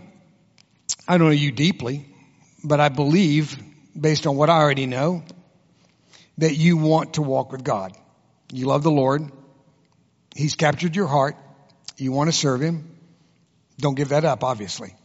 I 1.07 1.17
don't 1.17 1.27
know 1.27 1.33
you 1.33 1.51
deeply, 1.51 2.05
but 2.63 2.79
I 2.79 2.89
believe, 2.89 3.55
based 3.99 4.25
on 4.25 4.35
what 4.35 4.49
I 4.49 4.57
already 4.57 4.87
know, 4.87 5.23
that 6.37 6.55
you 6.55 6.77
want 6.77 7.15
to 7.15 7.21
walk 7.21 7.51
with 7.51 7.63
God. 7.63 7.95
You 8.51 8.65
love 8.65 8.83
the 8.83 8.91
Lord. 8.91 9.31
He's 10.35 10.55
captured 10.55 10.95
your 10.95 11.07
heart. 11.07 11.35
You 11.97 12.11
want 12.11 12.29
to 12.29 12.35
serve 12.35 12.61
Him. 12.61 12.97
Don't 13.77 13.95
give 13.95 14.09
that 14.09 14.25
up, 14.25 14.43
obviously. 14.43 14.95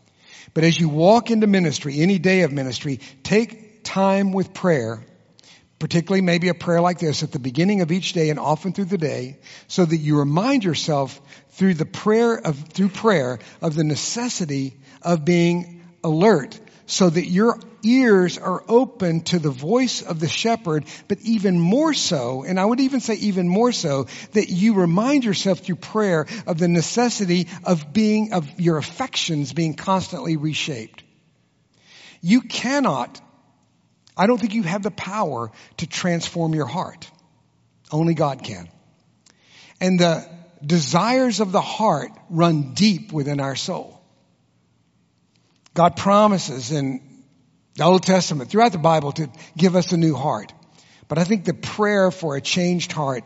But 0.55 0.65
as 0.65 0.79
you 0.79 0.89
walk 0.89 1.31
into 1.31 1.47
ministry, 1.47 2.01
any 2.01 2.19
day 2.19 2.43
of 2.43 2.53
ministry, 2.53 3.01
take 3.23 3.85
time 3.85 4.33
with 4.33 4.55
prayer 4.55 5.05
particularly 5.79 6.23
maybe 6.23 6.49
a 6.49 6.55
prayer 6.55 6.81
like 6.81 6.99
this 6.99 7.23
at 7.23 7.33
the 7.33 7.39
beginning 7.39 7.81
of 7.83 7.93
each 7.93 8.13
day 8.13 8.31
and 8.31 8.39
often 8.39 8.73
through 8.73 8.87
the 8.87 8.99
day 8.99 9.39
so 9.69 9.85
that 9.85 9.97
you 9.97 10.19
remind 10.19 10.65
yourself 10.65 11.21
through 11.51 11.75
the 11.75 11.87
prayer 11.87 12.35
of 12.35 12.57
through 12.69 12.89
prayer 12.89 13.39
of 13.61 13.75
the 13.75 13.85
necessity 13.85 14.77
of 15.03 15.25
being 15.25 15.85
alert 16.03 16.59
so 16.87 17.11
that 17.11 17.27
your 17.27 17.59
ears 17.83 18.39
are 18.39 18.65
open 18.69 19.21
to 19.21 19.39
the 19.39 19.51
voice 19.51 20.03
of 20.03 20.21
the 20.21 20.29
shepherd, 20.29 20.85
but 21.09 21.19
even 21.23 21.59
more 21.59 21.95
so, 21.95 22.45
and 22.45 22.59
I 22.59 22.65
would 22.65 22.81
even 22.81 23.01
say 23.01 23.15
even 23.15 23.49
more 23.49 23.73
so, 23.73 24.07
that 24.33 24.49
you 24.49 24.75
remind 24.75 25.25
yourself 25.25 25.61
through 25.61 25.77
prayer 25.77 26.27
of 26.47 26.59
the 26.59 26.69
necessity 26.69 27.49
of 27.65 27.93
being, 27.93 28.33
of 28.33 28.61
your 28.61 28.79
affections 28.79 29.53
being 29.53 29.75
constantly 29.75 30.37
reshaped. 30.37 31.03
You 32.21 32.41
cannot 32.41 33.21
I 34.17 34.27
don't 34.27 34.39
think 34.39 34.55
you 34.55 34.63
have 34.63 34.83
the 34.83 34.91
power 34.91 35.51
to 35.79 35.87
transform 35.87 36.55
your 36.55 36.67
heart. 36.67 37.11
Only 37.91 38.15
God 38.15 38.43
can. 38.43 38.69
And 39.81 40.01
the 40.01 40.29
desires 40.65 41.41
of 41.41 41.53
the 41.53 41.61
heart 41.61 42.11
run 42.31 42.75
deep 42.75 43.13
within 43.13 43.41
our 43.41 43.57
soul. 43.57 44.01
God 45.75 45.97
promises 45.97 46.73
in 46.73 47.23
the 47.75 47.85
Old 47.85 48.03
Testament, 48.03 48.51
throughout 48.51 48.73
the 48.73 48.79
Bible, 48.79 49.13
to 49.13 49.29
give 49.57 49.77
us 49.77 49.93
a 49.93 49.99
new 49.99 50.15
heart. 50.15 50.53
But 51.09 51.19
I 51.19 51.25
think 51.25 51.45
the 51.45 51.55
prayer 51.55 52.11
for 52.11 52.37
a 52.37 52.41
changed 52.41 52.93
heart 52.93 53.25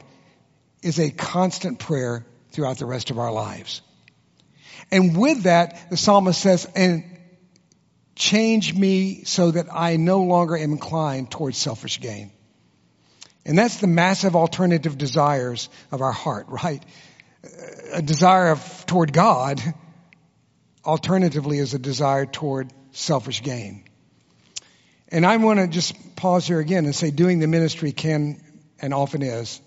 is 0.83 0.99
a 0.99 1.11
constant 1.11 1.79
prayer 1.79 2.27
throughout 2.51 2.79
the 2.79 2.87
rest 2.87 3.11
of 3.11 3.19
our 3.19 3.33
lives. 3.33 3.81
And 4.91 5.17
with 5.17 5.45
that, 5.45 5.91
the 5.91 5.97
psalmist 5.97 6.41
says, 6.41 6.67
and 6.75 7.10
Change 8.21 8.75
me 8.75 9.25
so 9.25 9.51
that 9.51 9.69
I 9.73 9.97
no 9.97 10.25
longer 10.25 10.55
am 10.55 10.73
inclined 10.73 11.31
towards 11.31 11.57
selfish 11.57 12.01
gain. 12.01 12.31
And 13.47 13.57
that's 13.57 13.79
the 13.79 13.87
massive 13.87 14.37
alternative 14.37 14.99
desires 14.99 15.71
of 15.91 16.03
our 16.03 16.13
heart, 16.13 16.49
right? 16.49 16.85
A 17.95 18.03
desire 18.03 18.51
of, 18.51 18.85
toward 18.85 19.15
God, 19.15 19.63
alternatively, 20.85 21.57
is 21.57 21.73
a 21.73 21.79
desire 21.79 22.27
toward 22.27 22.71
selfish 22.93 23.43
gain. 23.43 23.85
And 25.09 25.25
I 25.25 25.39
want 25.39 25.59
to 25.59 25.67
just 25.67 26.15
pause 26.15 26.47
here 26.47 26.61
again 26.61 26.85
and 26.85 26.95
say 26.95 27.11
doing 27.11 27.39
the 27.39 27.47
ministry 27.47 27.93
can 27.93 28.39
and 28.81 28.93
often 28.93 29.23
is, 29.23 29.63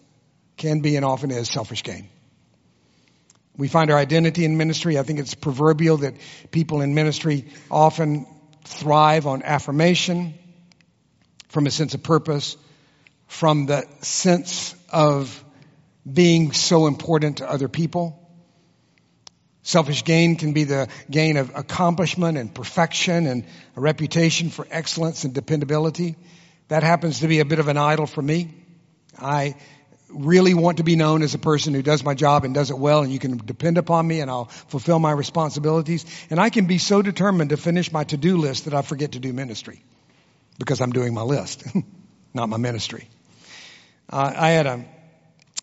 can 0.57 0.81
be 0.81 0.95
and 0.95 1.03
often 1.03 1.31
is 1.31 1.49
selfish 1.49 1.81
gain. 1.81 2.07
We 3.57 3.67
find 3.67 3.89
our 3.89 3.97
identity 3.97 4.45
in 4.45 4.57
ministry. 4.57 4.99
I 4.99 5.03
think 5.03 5.19
it's 5.19 5.33
proverbial 5.33 5.97
that 5.97 6.13
people 6.51 6.81
in 6.81 6.93
ministry 6.93 7.45
often 7.71 8.27
thrive 8.63 9.27
on 9.27 9.43
affirmation 9.43 10.33
from 11.49 11.67
a 11.67 11.71
sense 11.71 11.93
of 11.93 12.03
purpose, 12.03 12.57
from 13.27 13.65
the 13.65 13.85
sense 14.01 14.75
of 14.89 15.43
being 16.11 16.51
so 16.51 16.87
important 16.87 17.37
to 17.37 17.49
other 17.49 17.67
people. 17.67 18.19
Selfish 19.61 20.03
gain 20.03 20.35
can 20.35 20.51
be 20.51 20.65
the 20.65 20.89
gain 21.09 21.37
of 21.37 21.55
accomplishment 21.55 22.37
and 22.37 22.53
perfection 22.53 23.27
and 23.27 23.45
a 23.77 23.81
reputation 23.81 24.49
for 24.49 24.67
excellence 24.69 25.23
and 25.23 25.33
dependability. 25.33 26.15
That 26.67 26.83
happens 26.83 27.21
to 27.21 27.27
be 27.27 27.39
a 27.39 27.45
bit 27.45 27.59
of 27.59 27.69
an 27.69 27.77
idol 27.77 28.05
for 28.05 28.21
me. 28.21 28.53
I 29.17 29.55
really 30.13 30.53
want 30.53 30.77
to 30.77 30.83
be 30.83 30.95
known 30.95 31.21
as 31.21 31.33
a 31.33 31.39
person 31.39 31.73
who 31.73 31.81
does 31.81 32.03
my 32.03 32.13
job 32.13 32.45
and 32.45 32.53
does 32.53 32.69
it 32.69 32.77
well 32.77 33.01
and 33.01 33.11
you 33.11 33.19
can 33.19 33.37
depend 33.37 33.77
upon 33.77 34.07
me 34.07 34.21
and 34.21 34.29
I'll 34.29 34.45
fulfill 34.45 34.99
my 34.99 35.11
responsibilities. 35.11 36.05
And 36.29 36.39
I 36.39 36.49
can 36.49 36.65
be 36.65 36.77
so 36.77 37.01
determined 37.01 37.49
to 37.49 37.57
finish 37.57 37.91
my 37.91 38.03
to-do 38.03 38.37
list 38.37 38.65
that 38.65 38.73
I 38.73 38.81
forget 38.81 39.13
to 39.13 39.19
do 39.19 39.33
ministry 39.33 39.83
because 40.59 40.81
I'm 40.81 40.91
doing 40.91 41.13
my 41.13 41.23
list, 41.23 41.63
not 42.33 42.49
my 42.49 42.57
ministry. 42.57 43.07
Uh, 44.09 44.33
I 44.35 44.49
had 44.51 44.67
a 44.67 44.85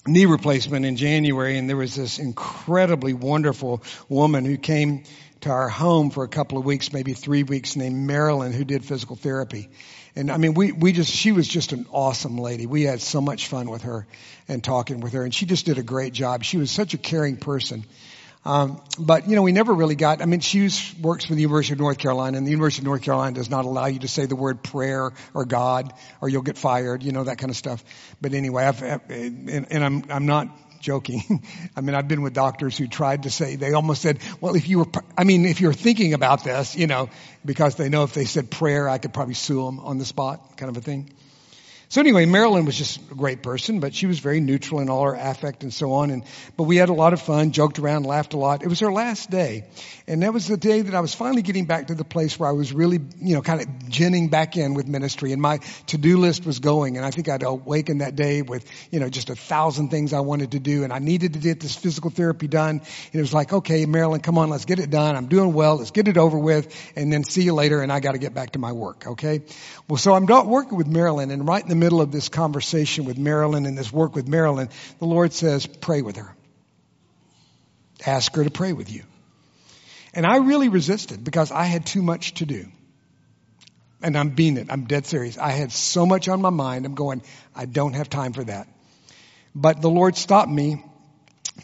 knee 0.06 0.26
replacement 0.26 0.86
in 0.86 0.96
January 0.96 1.58
and 1.58 1.68
there 1.68 1.76
was 1.76 1.94
this 1.94 2.18
incredibly 2.18 3.12
wonderful 3.12 3.82
woman 4.08 4.44
who 4.44 4.56
came 4.56 5.04
to 5.42 5.50
our 5.50 5.68
home 5.68 6.10
for 6.10 6.24
a 6.24 6.28
couple 6.28 6.58
of 6.58 6.64
weeks, 6.64 6.92
maybe 6.92 7.14
three 7.14 7.42
weeks 7.42 7.76
named 7.76 7.96
Marilyn 7.96 8.52
who 8.52 8.64
did 8.64 8.84
physical 8.84 9.16
therapy. 9.16 9.68
And 10.16 10.30
I 10.30 10.36
mean, 10.36 10.54
we, 10.54 10.72
we 10.72 10.92
just, 10.92 11.10
she 11.10 11.32
was 11.32 11.46
just 11.46 11.72
an 11.72 11.86
awesome 11.90 12.36
lady. 12.36 12.66
We 12.66 12.82
had 12.82 13.00
so 13.00 13.20
much 13.20 13.46
fun 13.46 13.70
with 13.70 13.82
her 13.82 14.06
and 14.48 14.62
talking 14.62 15.00
with 15.00 15.12
her 15.12 15.24
and 15.24 15.34
she 15.34 15.46
just 15.46 15.66
did 15.66 15.78
a 15.78 15.82
great 15.82 16.12
job. 16.12 16.44
She 16.44 16.56
was 16.56 16.70
such 16.70 16.94
a 16.94 16.98
caring 16.98 17.36
person. 17.36 17.84
Um, 18.44 18.80
but 18.98 19.28
you 19.28 19.36
know, 19.36 19.42
we 19.42 19.52
never 19.52 19.74
really 19.74 19.96
got. 19.96 20.22
I 20.22 20.24
mean, 20.24 20.40
she 20.40 20.70
works 21.00 21.26
for 21.26 21.34
the 21.34 21.42
University 21.42 21.74
of 21.74 21.78
North 21.78 21.98
Carolina, 21.98 22.38
and 22.38 22.46
the 22.46 22.50
University 22.50 22.80
of 22.80 22.86
North 22.86 23.02
Carolina 23.02 23.34
does 23.34 23.50
not 23.50 23.66
allow 23.66 23.84
you 23.86 23.98
to 23.98 24.08
say 24.08 24.24
the 24.24 24.36
word 24.36 24.62
prayer 24.62 25.12
or 25.34 25.44
God, 25.44 25.92
or 26.22 26.30
you'll 26.30 26.40
get 26.40 26.56
fired. 26.56 27.02
You 27.02 27.12
know 27.12 27.24
that 27.24 27.36
kind 27.36 27.50
of 27.50 27.56
stuff. 27.56 27.84
But 28.20 28.32
anyway, 28.32 28.64
I've, 28.64 28.82
and, 28.82 29.70
and 29.70 29.84
I'm 29.84 30.04
I'm 30.08 30.24
not 30.24 30.48
joking. 30.80 31.42
I 31.76 31.80
mean, 31.80 31.94
I've 31.94 32.08
been 32.08 32.22
with 32.22 32.34
doctors 32.34 32.76
who 32.76 32.88
tried 32.88 33.24
to 33.24 33.30
say, 33.30 33.56
they 33.56 33.72
almost 33.72 34.02
said, 34.02 34.18
well, 34.40 34.54
if 34.54 34.68
you 34.68 34.80
were, 34.80 34.86
I 35.16 35.24
mean, 35.24 35.46
if 35.46 35.60
you're 35.60 35.72
thinking 35.72 36.14
about 36.14 36.44
this, 36.44 36.76
you 36.76 36.86
know, 36.86 37.10
because 37.44 37.76
they 37.76 37.88
know 37.88 38.04
if 38.04 38.14
they 38.14 38.24
said 38.24 38.50
prayer, 38.50 38.88
I 38.88 38.98
could 38.98 39.12
probably 39.12 39.34
sue 39.34 39.64
them 39.64 39.80
on 39.80 39.98
the 39.98 40.04
spot, 40.04 40.56
kind 40.56 40.70
of 40.70 40.76
a 40.76 40.80
thing. 40.80 41.10
So 41.90 42.00
anyway, 42.00 42.24
Marilyn 42.24 42.66
was 42.66 42.78
just 42.78 43.00
a 43.10 43.16
great 43.16 43.42
person, 43.42 43.80
but 43.80 43.96
she 43.96 44.06
was 44.06 44.20
very 44.20 44.38
neutral 44.38 44.78
in 44.78 44.88
all 44.88 45.02
her 45.02 45.14
affect 45.16 45.64
and 45.64 45.74
so 45.74 45.90
on. 45.94 46.10
And, 46.10 46.22
but 46.56 46.62
we 46.62 46.76
had 46.76 46.88
a 46.88 46.92
lot 46.92 47.12
of 47.12 47.20
fun, 47.20 47.50
joked 47.50 47.80
around, 47.80 48.06
laughed 48.06 48.32
a 48.32 48.36
lot. 48.36 48.62
It 48.62 48.68
was 48.68 48.78
her 48.78 48.92
last 48.92 49.28
day. 49.28 49.64
And 50.06 50.22
that 50.22 50.32
was 50.32 50.46
the 50.46 50.56
day 50.56 50.82
that 50.82 50.94
I 50.94 51.00
was 51.00 51.16
finally 51.16 51.42
getting 51.42 51.64
back 51.64 51.88
to 51.88 51.96
the 51.96 52.04
place 52.04 52.38
where 52.38 52.48
I 52.48 52.52
was 52.52 52.72
really, 52.72 53.00
you 53.18 53.34
know, 53.34 53.42
kind 53.42 53.60
of 53.60 53.88
ginning 53.88 54.28
back 54.28 54.56
in 54.56 54.74
with 54.74 54.86
ministry 54.86 55.32
and 55.32 55.42
my 55.42 55.58
to-do 55.88 56.16
list 56.18 56.46
was 56.46 56.60
going. 56.60 56.96
And 56.96 57.04
I 57.04 57.10
think 57.10 57.28
I'd 57.28 57.42
awakened 57.42 58.02
that 58.02 58.14
day 58.14 58.42
with, 58.42 58.64
you 58.92 59.00
know, 59.00 59.08
just 59.08 59.28
a 59.28 59.34
thousand 59.34 59.88
things 59.88 60.12
I 60.12 60.20
wanted 60.20 60.52
to 60.52 60.60
do. 60.60 60.84
And 60.84 60.92
I 60.92 61.00
needed 61.00 61.32
to 61.32 61.40
get 61.40 61.58
this 61.58 61.74
physical 61.74 62.10
therapy 62.10 62.46
done. 62.46 62.78
And 62.78 63.14
it 63.14 63.20
was 63.20 63.34
like, 63.34 63.52
okay, 63.52 63.84
Marilyn, 63.84 64.20
come 64.20 64.38
on, 64.38 64.48
let's 64.48 64.64
get 64.64 64.78
it 64.78 64.90
done. 64.90 65.16
I'm 65.16 65.26
doing 65.26 65.54
well. 65.54 65.78
Let's 65.78 65.90
get 65.90 66.06
it 66.06 66.18
over 66.18 66.38
with 66.38 66.72
and 66.94 67.12
then 67.12 67.24
see 67.24 67.42
you 67.42 67.54
later. 67.54 67.82
And 67.82 67.90
I 67.90 67.98
got 67.98 68.12
to 68.12 68.18
get 68.18 68.32
back 68.32 68.52
to 68.52 68.60
my 68.60 68.70
work. 68.70 69.08
Okay. 69.08 69.40
Well, 69.88 69.96
so 69.96 70.14
I'm 70.14 70.26
not 70.26 70.46
working 70.46 70.78
with 70.78 70.86
Marilyn 70.86 71.32
and 71.32 71.48
right 71.48 71.60
in 71.60 71.68
the 71.68 71.79
middle 71.80 72.00
of 72.00 72.12
this 72.12 72.28
conversation 72.28 73.04
with 73.04 73.18
Marilyn 73.18 73.66
and 73.66 73.76
this 73.76 73.92
work 73.92 74.14
with 74.14 74.28
Marilyn, 74.28 74.68
the 74.98 75.06
Lord 75.06 75.32
says, 75.32 75.66
pray 75.66 76.02
with 76.02 76.16
her. 76.16 76.36
Ask 78.06 78.34
her 78.36 78.44
to 78.44 78.50
pray 78.50 78.72
with 78.72 78.90
you. 78.90 79.02
And 80.14 80.26
I 80.26 80.36
really 80.38 80.68
resisted 80.68 81.22
because 81.24 81.50
I 81.50 81.64
had 81.64 81.86
too 81.86 82.02
much 82.02 82.34
to 82.34 82.46
do. 82.46 82.66
And 84.02 84.16
I'm 84.16 84.30
being 84.30 84.56
it. 84.56 84.68
I'm 84.70 84.84
dead 84.84 85.06
serious. 85.06 85.36
I 85.36 85.50
had 85.50 85.72
so 85.72 86.06
much 86.06 86.28
on 86.28 86.40
my 86.40 86.50
mind. 86.50 86.86
I'm 86.86 86.94
going, 86.94 87.22
I 87.54 87.66
don't 87.66 87.92
have 87.92 88.08
time 88.08 88.32
for 88.32 88.44
that. 88.44 88.66
But 89.54 89.82
the 89.82 89.90
Lord 89.90 90.16
stopped 90.16 90.50
me, 90.50 90.82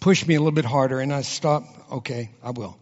pushed 0.01 0.27
me 0.27 0.35
a 0.35 0.39
little 0.39 0.53
bit 0.53 0.65
harder, 0.65 1.01
and 1.01 1.13
I 1.13 1.23
stopped. 1.23 1.69
Okay, 1.91 2.31
I 2.43 2.51
will. 2.51 2.77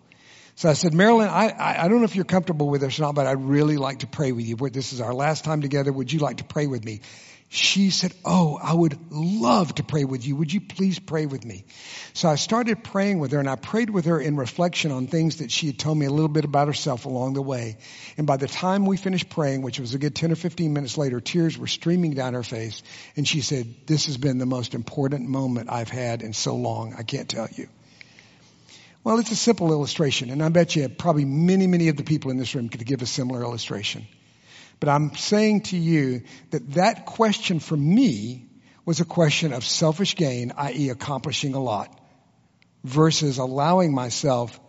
So 0.56 0.68
I 0.68 0.74
said, 0.74 0.94
Marilyn, 0.94 1.28
I, 1.28 1.52
I, 1.84 1.88
don't 1.88 1.98
know 1.98 2.04
if 2.04 2.14
you're 2.14 2.24
comfortable 2.24 2.68
with 2.68 2.80
this 2.80 2.98
or 3.00 3.02
not, 3.02 3.16
but 3.16 3.26
I'd 3.26 3.42
really 3.42 3.76
like 3.76 4.00
to 4.00 4.06
pray 4.06 4.30
with 4.30 4.46
you. 4.46 4.54
This 4.56 4.92
is 4.92 5.00
our 5.00 5.12
last 5.12 5.44
time 5.44 5.60
together. 5.60 5.92
Would 5.92 6.12
you 6.12 6.20
like 6.20 6.36
to 6.36 6.44
pray 6.44 6.68
with 6.68 6.84
me? 6.84 7.00
She 7.54 7.90
said, 7.90 8.12
Oh, 8.24 8.58
I 8.60 8.74
would 8.74 9.12
love 9.12 9.74
to 9.76 9.84
pray 9.84 10.04
with 10.04 10.26
you. 10.26 10.36
Would 10.36 10.52
you 10.52 10.60
please 10.60 10.98
pray 10.98 11.26
with 11.26 11.44
me? 11.44 11.64
So 12.12 12.28
I 12.28 12.34
started 12.34 12.82
praying 12.82 13.20
with 13.20 13.32
her 13.32 13.38
and 13.38 13.48
I 13.48 13.56
prayed 13.56 13.90
with 13.90 14.06
her 14.06 14.20
in 14.20 14.36
reflection 14.36 14.90
on 14.90 15.06
things 15.06 15.36
that 15.36 15.52
she 15.52 15.68
had 15.68 15.78
told 15.78 15.96
me 15.96 16.06
a 16.06 16.10
little 16.10 16.28
bit 16.28 16.44
about 16.44 16.66
herself 16.66 17.04
along 17.04 17.34
the 17.34 17.42
way. 17.42 17.78
And 18.16 18.26
by 18.26 18.38
the 18.38 18.48
time 18.48 18.86
we 18.86 18.96
finished 18.96 19.30
praying, 19.30 19.62
which 19.62 19.78
was 19.78 19.94
a 19.94 19.98
good 19.98 20.16
10 20.16 20.32
or 20.32 20.36
15 20.36 20.72
minutes 20.72 20.98
later, 20.98 21.20
tears 21.20 21.56
were 21.56 21.68
streaming 21.68 22.14
down 22.14 22.34
her 22.34 22.42
face. 22.42 22.82
And 23.16 23.26
she 23.26 23.40
said, 23.40 23.72
This 23.86 24.06
has 24.06 24.16
been 24.16 24.38
the 24.38 24.46
most 24.46 24.74
important 24.74 25.28
moment 25.28 25.70
I've 25.70 25.90
had 25.90 26.22
in 26.22 26.32
so 26.32 26.56
long. 26.56 26.94
I 26.98 27.04
can't 27.04 27.28
tell 27.28 27.48
you. 27.54 27.68
Well, 29.04 29.18
it's 29.18 29.30
a 29.30 29.36
simple 29.36 29.70
illustration, 29.70 30.30
and 30.30 30.42
I 30.42 30.48
bet 30.48 30.74
you 30.74 30.88
probably 30.88 31.26
many, 31.26 31.66
many 31.66 31.88
of 31.88 31.96
the 31.96 32.04
people 32.04 32.30
in 32.30 32.38
this 32.38 32.54
room 32.54 32.70
could 32.70 32.84
give 32.86 33.02
a 33.02 33.06
similar 33.06 33.42
illustration. 33.42 34.06
But 34.80 34.88
I'm 34.88 35.14
saying 35.16 35.62
to 35.62 35.76
you 35.76 36.22
that 36.50 36.72
that 36.72 37.06
question 37.06 37.60
for 37.60 37.76
me 37.76 38.46
was 38.84 39.00
a 39.00 39.04
question 39.04 39.52
of 39.52 39.64
selfish 39.64 40.16
gain, 40.16 40.52
i.e. 40.56 40.90
accomplishing 40.90 41.54
a 41.54 41.62
lot, 41.62 41.98
versus 42.82 43.38
allowing 43.38 43.94
myself 43.94 44.60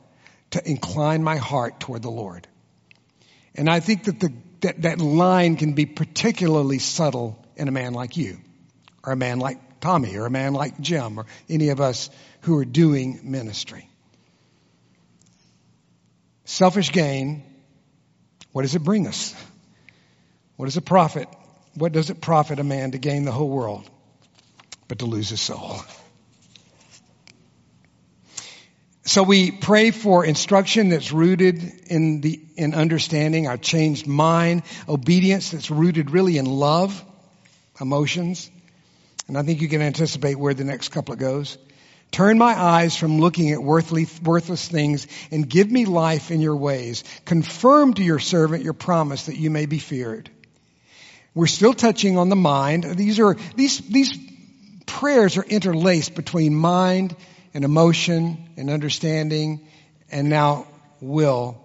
to 0.52 0.70
incline 0.70 1.24
my 1.24 1.38
heart 1.38 1.80
toward 1.80 2.02
the 2.02 2.12
Lord. 2.12 2.48
And 3.56 3.70
I 3.70 3.80
think 3.80 4.06
that 4.06 4.20
the, 4.20 4.34
that, 4.62 4.82
that 4.84 5.00
line 5.00 5.58
can 5.58 5.74
be 5.74 5.86
particularly 5.86 6.80
subtle 6.80 7.44
in 7.56 7.68
a 7.68 7.72
man 7.72 7.94
like 7.94 8.18
you, 8.18 8.38
or 9.04 9.13
a 9.13 9.18
man 9.18 9.39
like 9.39 9.80
Tommy, 9.80 10.15
or 10.15 10.26
a 10.26 10.32
man 10.32 10.54
like 10.54 10.80
Jim, 10.80 11.20
or 11.20 11.26
any 11.50 11.70
of 11.70 11.82
us 11.82 12.10
who 12.41 12.58
are 12.58 12.65
doing 12.65 13.20
ministry. 13.24 13.89
Selfish 16.46 16.91
gain, 16.91 17.44
what 18.52 18.62
does 18.62 18.76
it 18.76 18.84
bring 18.84 19.08
us? 19.08 19.36
What 20.56 20.65
does 20.65 20.78
it 20.78 20.86
profit? 20.86 21.28
What 21.74 21.91
does 21.91 22.10
it 22.10 22.22
profit 22.22 22.60
a 22.60 22.63
man 22.63 22.91
to 22.91 22.98
gain 22.98 23.26
the 23.26 23.32
whole 23.32 23.50
world, 23.50 23.89
but 24.88 25.00
to 25.00 25.06
lose 25.06 25.30
his 25.30 25.41
soul? 25.41 25.82
So 29.08 29.22
we 29.22 29.52
pray 29.52 29.91
for 29.91 30.26
instruction 30.26 30.89
that's 30.89 31.12
rooted 31.12 31.62
in 31.88 32.22
the, 32.22 32.41
in 32.56 32.74
understanding, 32.74 33.48
our 33.48 33.58
changed 33.58 34.08
mind, 34.08 34.63
obedience 34.89 35.52
that's 35.52 35.70
rooted 35.70 36.10
really 36.10 36.39
in 36.39 36.46
love, 36.46 37.04
emotions. 37.80 38.50
And 39.28 39.38
I 39.38 39.44
think 39.44 39.62
you 39.62 39.68
can 39.68 39.82
anticipate 39.82 40.36
where 40.36 40.56
the 40.56 40.63
next 40.63 40.89
couplet 40.89 41.20
goes. 41.20 41.58
Turn 42.10 42.38
my 42.38 42.60
eyes 42.60 42.96
from 42.96 43.20
looking 43.20 43.52
at 43.52 43.62
worthly, 43.62 44.08
worthless 44.24 44.68
things 44.68 45.06
and 45.32 45.48
give 45.48 45.70
me 45.70 45.86
life 45.86 46.32
in 46.32 46.41
your 46.41 46.56
ways. 46.56 47.04
Confirm 47.26 47.94
to 47.96 48.04
your 48.04 48.20
servant 48.20 48.63
your 48.63 48.74
promise 48.74 49.28
that 49.28 49.36
you 49.36 49.52
may 49.52 49.65
be 49.65 49.80
feared. 49.80 50.32
We're 51.36 51.48
still 51.48 51.74
touching 51.74 52.17
on 52.17 52.30
the 52.30 52.36
mind. 52.36 52.86
These 52.95 53.19
are, 53.19 53.36
these, 53.56 53.80
these 53.82 54.17
prayers 54.86 55.38
are 55.38 55.43
interlaced 55.43 56.15
between 56.15 56.56
mind 56.56 57.15
and 57.54 57.65
emotion 57.65 58.50
and 58.58 58.69
understanding 58.69 59.67
and 60.10 60.30
now 60.30 60.65
will. 61.02 61.62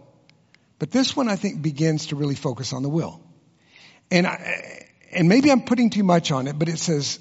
But 0.80 0.90
this 0.90 1.14
one 1.14 1.28
I 1.28 1.36
think 1.36 1.62
begins 1.62 2.06
to 2.06 2.16
really 2.16 2.34
focus 2.34 2.72
on 2.72 2.82
the 2.82 2.88
will. 2.88 3.20
And 4.10 4.26
I, 4.26 4.88
and 5.12 5.28
maybe 5.28 5.52
I'm 5.52 5.62
putting 5.62 5.90
too 5.90 6.04
much 6.04 6.32
on 6.32 6.48
it, 6.48 6.58
but 6.58 6.68
it 6.68 6.78
says, 6.78 7.20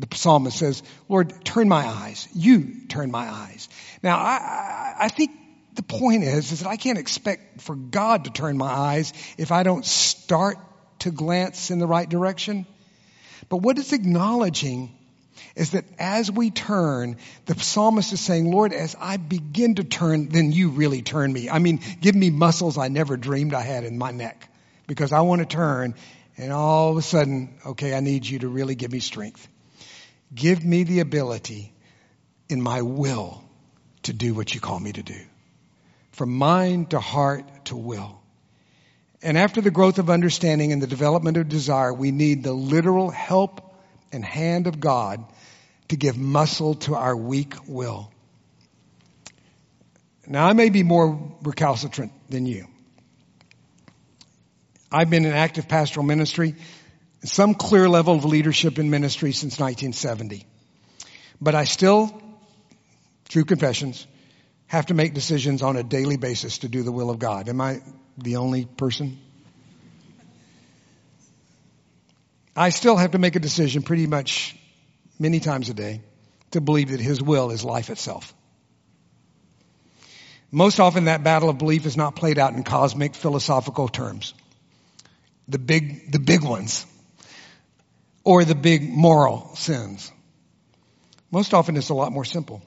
the 0.00 0.08
psalmist 0.16 0.58
says, 0.58 0.82
Lord, 1.08 1.44
turn 1.44 1.68
my 1.68 1.86
eyes. 1.86 2.28
You 2.34 2.86
turn 2.88 3.10
my 3.10 3.28
eyes. 3.28 3.68
Now, 4.02 4.16
I, 4.16 4.94
I 4.98 5.08
think 5.08 5.30
the 5.74 5.82
point 5.82 6.24
is, 6.24 6.50
is 6.50 6.60
that 6.60 6.68
I 6.68 6.76
can't 6.76 6.98
expect 6.98 7.60
for 7.60 7.76
God 7.76 8.24
to 8.24 8.30
turn 8.30 8.58
my 8.58 8.70
eyes 8.70 9.12
if 9.38 9.52
I 9.52 9.62
don't 9.62 9.84
start 9.84 10.58
to 11.00 11.10
glance 11.10 11.70
in 11.70 11.78
the 11.78 11.86
right 11.86 12.08
direction. 12.08 12.66
But 13.48 13.58
what 13.58 13.78
it's 13.78 13.92
acknowledging 13.92 14.96
is 15.54 15.70
that 15.70 15.84
as 15.98 16.30
we 16.30 16.50
turn, 16.50 17.16
the 17.46 17.58
psalmist 17.58 18.12
is 18.12 18.20
saying, 18.20 18.50
Lord, 18.50 18.72
as 18.72 18.96
I 18.98 19.16
begin 19.16 19.76
to 19.76 19.84
turn, 19.84 20.28
then 20.28 20.52
you 20.52 20.70
really 20.70 21.02
turn 21.02 21.32
me. 21.32 21.48
I 21.48 21.58
mean, 21.58 21.80
give 22.00 22.14
me 22.14 22.30
muscles 22.30 22.78
I 22.78 22.88
never 22.88 23.16
dreamed 23.16 23.54
I 23.54 23.62
had 23.62 23.84
in 23.84 23.98
my 23.98 24.10
neck 24.10 24.48
because 24.86 25.12
I 25.12 25.20
want 25.20 25.40
to 25.40 25.46
turn 25.46 25.94
and 26.38 26.52
all 26.52 26.90
of 26.90 26.96
a 26.98 27.02
sudden, 27.02 27.54
okay, 27.64 27.94
I 27.94 28.00
need 28.00 28.26
you 28.26 28.40
to 28.40 28.48
really 28.48 28.74
give 28.74 28.92
me 28.92 29.00
strength. 29.00 29.48
Give 30.34 30.62
me 30.62 30.84
the 30.84 31.00
ability 31.00 31.72
in 32.48 32.60
my 32.60 32.82
will 32.82 33.42
to 34.02 34.12
do 34.12 34.34
what 34.34 34.54
you 34.54 34.60
call 34.60 34.78
me 34.78 34.92
to 34.92 35.02
do. 35.02 35.20
From 36.12 36.36
mind 36.36 36.90
to 36.90 37.00
heart 37.00 37.66
to 37.66 37.76
will. 37.76 38.20
And 39.26 39.36
after 39.36 39.60
the 39.60 39.72
growth 39.72 39.98
of 39.98 40.08
understanding 40.08 40.70
and 40.70 40.80
the 40.80 40.86
development 40.86 41.36
of 41.36 41.48
desire, 41.48 41.92
we 41.92 42.12
need 42.12 42.44
the 42.44 42.52
literal 42.52 43.10
help 43.10 43.74
and 44.12 44.24
hand 44.24 44.68
of 44.68 44.78
God 44.78 45.24
to 45.88 45.96
give 45.96 46.16
muscle 46.16 46.76
to 46.86 46.94
our 46.94 47.16
weak 47.16 47.54
will. 47.66 48.12
Now, 50.28 50.46
I 50.46 50.52
may 50.52 50.68
be 50.68 50.84
more 50.84 51.34
recalcitrant 51.42 52.12
than 52.30 52.46
you. 52.46 52.68
I've 54.92 55.10
been 55.10 55.24
in 55.24 55.32
active 55.32 55.66
pastoral 55.66 56.06
ministry 56.06 56.54
some 57.24 57.56
clear 57.56 57.88
level 57.88 58.14
of 58.14 58.24
leadership 58.24 58.78
in 58.78 58.90
ministry 58.90 59.32
since 59.32 59.58
1970. 59.58 60.46
But 61.40 61.56
I 61.56 61.64
still, 61.64 62.22
through 63.24 63.46
confessions, 63.46 64.06
have 64.66 64.86
to 64.86 64.94
make 64.94 65.14
decisions 65.14 65.62
on 65.62 65.76
a 65.76 65.82
daily 65.82 66.16
basis 66.16 66.58
to 66.58 66.68
do 66.68 66.82
the 66.82 66.92
will 66.92 67.10
of 67.10 67.18
God. 67.18 67.48
Am 67.48 67.60
I 67.60 67.80
the 68.18 68.36
only 68.36 68.64
person? 68.64 69.18
I 72.56 72.70
still 72.70 72.96
have 72.96 73.12
to 73.12 73.18
make 73.18 73.36
a 73.36 73.40
decision 73.40 73.82
pretty 73.82 74.06
much 74.06 74.56
many 75.18 75.40
times 75.40 75.68
a 75.68 75.74
day 75.74 76.00
to 76.52 76.60
believe 76.60 76.90
that 76.90 77.00
His 77.00 77.22
will 77.22 77.50
is 77.50 77.64
life 77.64 77.90
itself. 77.90 78.34
Most 80.50 80.80
often 80.80 81.04
that 81.04 81.22
battle 81.22 81.50
of 81.50 81.58
belief 81.58 81.86
is 81.86 81.96
not 81.96 82.16
played 82.16 82.38
out 82.38 82.54
in 82.54 82.62
cosmic 82.62 83.14
philosophical 83.14 83.88
terms. 83.88 84.32
The 85.48 85.58
big, 85.58 86.10
the 86.10 86.18
big 86.18 86.42
ones. 86.42 86.86
Or 88.24 88.44
the 88.44 88.54
big 88.54 88.88
moral 88.88 89.54
sins. 89.54 90.10
Most 91.30 91.52
often 91.52 91.76
it's 91.76 91.90
a 91.90 91.94
lot 91.94 92.10
more 92.10 92.24
simple. 92.24 92.62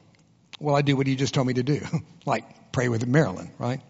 Well, 0.59 0.75
I 0.75 0.81
do 0.81 0.95
what 0.95 1.07
he 1.07 1.15
just 1.15 1.33
told 1.33 1.47
me 1.47 1.53
to 1.53 1.63
do. 1.63 1.81
like 2.25 2.71
pray 2.71 2.89
with 2.89 3.05
Marilyn, 3.07 3.51
right? 3.57 3.81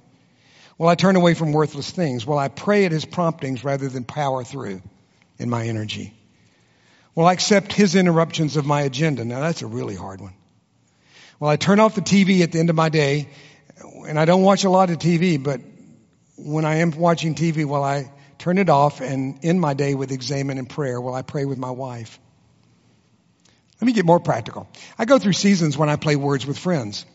Well, 0.78 0.90
I 0.90 0.96
turn 0.96 1.16
away 1.16 1.34
from 1.34 1.52
worthless 1.52 1.90
things. 1.92 2.26
Well, 2.26 2.38
I 2.38 2.48
pray 2.48 2.86
at 2.86 2.92
his 2.92 3.06
promptings 3.06 3.64
rather 3.64 3.90
than 3.90 4.06
power 4.06 4.44
through 4.44 4.82
in 5.38 5.50
my 5.50 5.68
energy. 5.68 6.14
Well, 7.16 7.28
I 7.28 7.34
accept 7.34 7.74
his 7.74 7.96
interruptions 7.96 8.56
of 8.56 8.66
my 8.66 8.84
agenda. 8.84 9.26
Now 9.26 9.42
that's 9.42 9.62
a 9.62 9.68
really 9.68 9.96
hard 9.96 10.22
one. 10.22 10.34
Well, 11.40 11.50
I 11.50 11.56
turn 11.56 11.80
off 11.80 11.96
the 11.96 12.02
TV 12.02 12.42
at 12.42 12.52
the 12.52 12.60
end 12.60 12.70
of 12.70 12.76
my 12.76 12.90
day, 12.90 13.30
and 14.08 14.20
I 14.20 14.26
don't 14.26 14.44
watch 14.44 14.64
a 14.64 14.70
lot 14.70 14.90
of 14.90 15.00
TV, 15.00 15.42
but 15.42 15.62
when 16.38 16.66
I 16.66 16.76
am 16.76 16.92
watching 16.92 17.36
TV, 17.36 17.66
well, 17.66 17.84
I 17.84 18.12
turn 18.38 18.58
it 18.58 18.70
off 18.70 19.02
and 19.02 19.40
end 19.44 19.60
my 19.60 19.74
day 19.74 19.96
with 19.96 20.12
examen 20.12 20.58
and 20.58 20.70
prayer. 20.70 21.00
Well, 21.00 21.14
I 21.14 21.22
pray 21.22 21.46
with 21.46 21.58
my 21.58 21.72
wife. 21.72 22.20
Let 23.80 23.86
me 23.86 23.94
get 23.94 24.06
more 24.06 24.20
practical. 24.20 24.68
I 24.98 25.06
go 25.06 25.20
through 25.20 25.34
seasons 25.34 25.78
when 25.78 25.90
I 25.90 25.96
play 25.96 26.16
words 26.16 26.46
with 26.46 26.58
friends. 26.58 27.06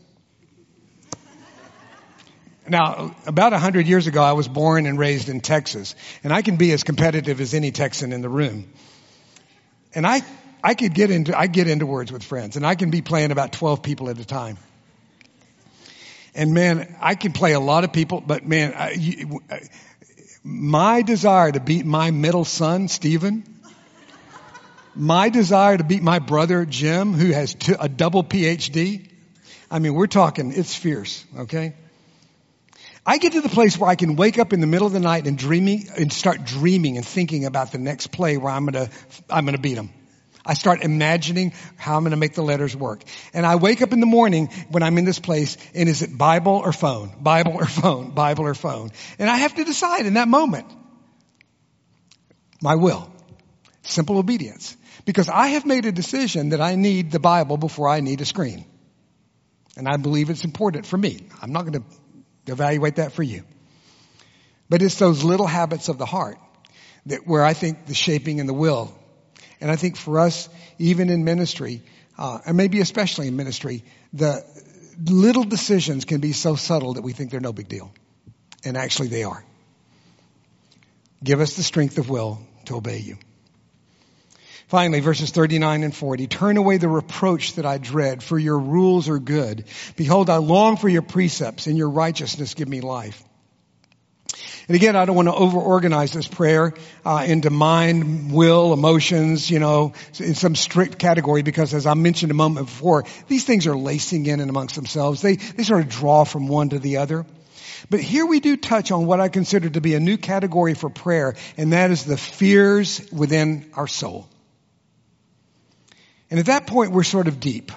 Now, 2.67 3.15
about 3.27 3.53
a 3.53 3.59
hundred 3.59 3.85
years 3.85 4.07
ago, 4.07 4.23
I 4.23 4.31
was 4.31 4.47
born 4.47 4.87
and 4.87 4.97
raised 4.97 5.29
in 5.29 5.39
Texas, 5.39 5.93
and 6.23 6.33
I 6.33 6.41
can 6.41 6.55
be 6.55 6.71
as 6.71 6.83
competitive 6.83 7.39
as 7.39 7.53
any 7.53 7.71
Texan 7.71 8.11
in 8.11 8.21
the 8.21 8.29
room. 8.29 8.67
And 9.93 10.07
I, 10.07 10.23
I 10.63 10.73
could 10.73 10.95
get 10.95 11.11
into, 11.11 11.37
I 11.37 11.45
get 11.45 11.67
into 11.67 11.85
words 11.85 12.11
with 12.11 12.23
friends, 12.23 12.55
and 12.55 12.65
I 12.65 12.73
can 12.73 12.89
be 12.89 13.03
playing 13.03 13.29
about 13.29 13.53
12 13.53 13.83
people 13.83 14.09
at 14.09 14.19
a 14.19 14.25
time. 14.25 14.57
And 16.33 16.55
man, 16.55 16.95
I 16.99 17.13
can 17.13 17.33
play 17.33 17.53
a 17.53 17.59
lot 17.59 17.83
of 17.83 17.93
people, 17.93 18.19
but 18.25 18.45
man, 18.45 18.73
I, 18.73 18.91
you, 18.93 19.41
uh, 19.49 19.57
my 20.43 21.03
desire 21.03 21.51
to 21.51 21.59
beat 21.59 21.85
my 21.85 22.09
middle 22.09 22.45
son, 22.45 22.87
Stephen, 22.87 23.54
my 24.95 25.29
desire 25.29 25.77
to 25.77 25.83
beat 25.83 26.01
my 26.01 26.19
brother, 26.19 26.65
Jim, 26.65 27.13
who 27.13 27.31
has 27.31 27.55
a 27.79 27.89
double 27.89 28.23
PhD, 28.23 29.09
I 29.69 29.79
mean, 29.79 29.93
we're 29.93 30.07
talking, 30.07 30.51
it's 30.53 30.75
fierce, 30.75 31.25
okay? 31.37 31.73
I 33.05 33.17
get 33.17 33.33
to 33.33 33.41
the 33.41 33.49
place 33.49 33.77
where 33.77 33.89
I 33.89 33.95
can 33.95 34.15
wake 34.15 34.39
up 34.39 34.51
in 34.51 34.61
the 34.61 34.67
middle 34.67 34.87
of 34.87 34.93
the 34.93 34.99
night 34.99 35.27
and 35.27 35.37
dreaming 35.37 35.87
and 35.95 36.11
start 36.11 36.43
dreaming 36.43 36.97
and 36.97 37.05
thinking 37.05 37.45
about 37.45 37.71
the 37.71 37.77
next 37.77 38.07
play 38.07 38.37
where 38.37 38.51
I'm 38.51 38.65
gonna, 38.65 38.89
I'm 39.29 39.45
gonna 39.45 39.59
beat 39.59 39.77
him. 39.77 39.91
I 40.45 40.53
start 40.53 40.83
imagining 40.83 41.53
how 41.75 41.97
I'm 41.97 42.05
to 42.05 42.15
make 42.15 42.33
the 42.33 42.43
letters 42.43 42.75
work. 42.75 43.03
And 43.33 43.45
I 43.45 43.55
wake 43.55 43.81
up 43.81 43.93
in 43.93 43.99
the 43.99 44.05
morning 44.05 44.47
when 44.69 44.83
I'm 44.83 44.97
in 44.97 45.05
this 45.05 45.19
place 45.19 45.57
and 45.73 45.89
is 45.89 46.03
it 46.03 46.15
Bible 46.15 46.61
or 46.63 46.71
phone? 46.71 47.11
Bible 47.19 47.53
or 47.53 47.65
phone? 47.65 48.11
Bible 48.11 48.45
or 48.45 48.53
phone? 48.53 48.91
And 49.17 49.29
I 49.29 49.37
have 49.37 49.55
to 49.55 49.63
decide 49.63 50.05
in 50.05 50.13
that 50.15 50.27
moment. 50.27 50.67
My 52.61 52.75
will. 52.75 53.11
Simple 53.85 54.17
obedience. 54.17 54.75
Because 55.05 55.29
I 55.29 55.47
have 55.49 55.65
made 55.65 55.85
a 55.85 55.91
decision 55.91 56.49
that 56.49 56.61
I 56.61 56.75
need 56.75 57.11
the 57.11 57.19
Bible 57.19 57.57
before 57.57 57.87
I 57.87 57.99
need 57.99 58.21
a 58.21 58.25
screen. 58.25 58.65
And 59.77 59.87
I 59.87 59.97
believe 59.97 60.29
it's 60.29 60.43
important 60.43 60.85
for 60.85 60.97
me. 60.97 61.27
I'm 61.41 61.51
not 61.51 61.65
going 61.65 61.83
to 61.83 62.51
evaluate 62.51 62.95
that 62.95 63.11
for 63.11 63.23
you. 63.23 63.43
But 64.69 64.81
it's 64.81 64.97
those 64.97 65.23
little 65.23 65.45
habits 65.45 65.89
of 65.89 65.97
the 65.97 66.05
heart 66.05 66.37
that 67.05 67.27
where 67.27 67.43
I 67.43 67.53
think 67.53 67.85
the 67.85 67.93
shaping 67.93 68.39
and 68.39 68.49
the 68.49 68.53
will. 68.53 68.97
And 69.61 69.69
I 69.69 69.75
think 69.75 69.97
for 69.97 70.19
us, 70.19 70.49
even 70.79 71.09
in 71.09 71.23
ministry, 71.23 71.83
uh, 72.17 72.39
and 72.45 72.57
maybe 72.57 72.79
especially 72.79 73.27
in 73.27 73.35
ministry, 73.35 73.83
the 74.13 74.43
little 75.03 75.43
decisions 75.43 76.05
can 76.05 76.21
be 76.21 76.31
so 76.31 76.55
subtle 76.55 76.93
that 76.93 77.03
we 77.03 77.13
think 77.13 77.29
they're 77.29 77.39
no 77.39 77.53
big 77.53 77.67
deal. 77.67 77.93
And 78.63 78.77
actually 78.77 79.09
they 79.09 79.23
are. 79.23 79.43
Give 81.23 81.41
us 81.41 81.55
the 81.55 81.63
strength 81.63 81.97
of 81.97 82.09
will 82.09 82.39
to 82.65 82.75
obey 82.77 82.99
you. 82.99 83.17
Finally, 84.67 84.99
verses 84.99 85.31
39 85.31 85.83
and 85.83 85.95
40. 85.95 86.27
Turn 86.27 86.57
away 86.57 86.77
the 86.77 86.89
reproach 86.89 87.53
that 87.53 87.65
I 87.65 87.77
dread, 87.77 88.23
for 88.23 88.39
your 88.39 88.57
rules 88.57 89.09
are 89.09 89.19
good. 89.19 89.65
Behold, 89.95 90.29
I 90.29 90.37
long 90.37 90.77
for 90.77 90.89
your 90.89 91.03
precepts, 91.03 91.67
and 91.67 91.77
your 91.77 91.89
righteousness 91.89 92.55
give 92.55 92.67
me 92.67 92.81
life. 92.81 93.23
And 94.67 94.75
again, 94.75 94.95
I 94.95 95.05
don't 95.05 95.15
want 95.15 95.27
to 95.27 95.33
overorganize 95.33 96.11
this 96.11 96.27
prayer 96.27 96.73
uh, 97.05 97.23
into 97.27 97.51
mind, 97.51 98.31
will, 98.31 98.73
emotions, 98.73 99.51
you 99.51 99.59
know, 99.59 99.93
in 100.17 100.33
some 100.33 100.55
strict 100.55 100.97
category 100.97 101.43
because 101.43 101.75
as 101.75 101.85
I 101.85 101.93
mentioned 101.93 102.31
a 102.31 102.35
moment 102.35 102.65
before, 102.65 103.05
these 103.27 103.43
things 103.43 103.67
are 103.67 103.77
lacing 103.77 104.25
in 104.25 104.39
and 104.39 104.49
amongst 104.49 104.75
themselves. 104.75 105.21
They, 105.21 105.35
they 105.35 105.63
sort 105.63 105.81
of 105.81 105.89
draw 105.89 106.23
from 106.23 106.47
one 106.47 106.69
to 106.69 106.79
the 106.79 106.97
other. 106.97 107.27
But 107.91 107.99
here 107.99 108.25
we 108.25 108.39
do 108.39 108.57
touch 108.57 108.91
on 108.91 109.05
what 109.05 109.19
I 109.19 109.29
consider 109.29 109.69
to 109.69 109.81
be 109.81 109.93
a 109.93 109.99
new 109.99 110.17
category 110.17 110.73
for 110.73 110.89
prayer, 110.89 111.35
and 111.57 111.73
that 111.73 111.91
is 111.91 112.03
the 112.03 112.17
fears 112.17 113.07
within 113.11 113.69
our 113.75 113.87
soul. 113.87 114.27
And 116.35 116.41
at 116.41 116.47
that 116.47 116.67
point, 116.67 116.91
we're 116.91 117.03
sort 117.03 117.29
of 117.29 117.39
deep. 117.39 117.71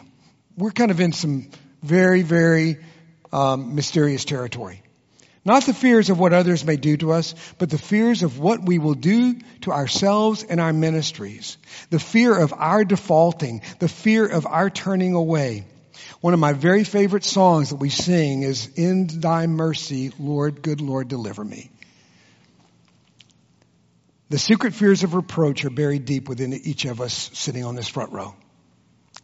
We're 0.57 0.73
kind 0.73 0.90
of 0.90 0.99
in 0.99 1.12
some 1.12 1.49
very, 1.81 2.23
very 2.23 2.79
um, 3.33 3.77
mysterious 3.77 4.25
territory. 4.25 4.83
Not 5.44 5.62
the 5.62 5.73
fears 5.73 6.11
of 6.11 6.18
what 6.18 6.33
others 6.33 6.64
may 6.64 6.75
do 6.75 6.97
to 6.97 7.12
us, 7.12 7.37
but 7.59 7.71
the 7.71 7.79
fears 7.79 8.25
of 8.25 8.40
what 8.40 8.66
we 8.66 8.81
will 8.81 8.94
do 8.94 9.37
to 9.61 9.71
ourselves 9.71 10.42
and 10.42 10.59
our 10.59 10.73
ministries. 10.73 11.57
The 11.90 12.01
fear 12.01 12.37
of 12.37 12.53
our 12.53 12.85
defaulting, 12.85 13.62
the 13.79 13.87
fear 13.87 14.27
of 14.27 14.44
our 14.44 14.71
turning 14.71 15.14
away. 15.14 15.64
One 16.21 16.35
of 16.35 16.40
my 16.40 16.53
very 16.53 16.83
favorite 16.83 17.23
songs 17.23 17.71
that 17.71 17.77
we 17.77 17.90
sing 17.90 18.42
is 18.42 18.73
In 18.75 19.07
Thy 19.07 19.47
Mercy, 19.47 20.11
Lord, 20.18 20.62
good 20.62 20.81
Lord, 20.81 21.07
deliver 21.07 21.44
me. 21.44 21.71
The 24.31 24.38
secret 24.40 24.75
fears 24.75 25.05
of 25.05 25.14
reproach 25.14 25.64
are 25.64 25.71
buried 25.71 26.07
deep 26.07 26.29
within 26.29 26.53
each 26.53 26.87
of 26.87 27.01
us 27.01 27.31
sitting 27.35 27.64
on 27.64 27.77
this 27.77 27.87
front 27.87 28.11
row 28.11 28.35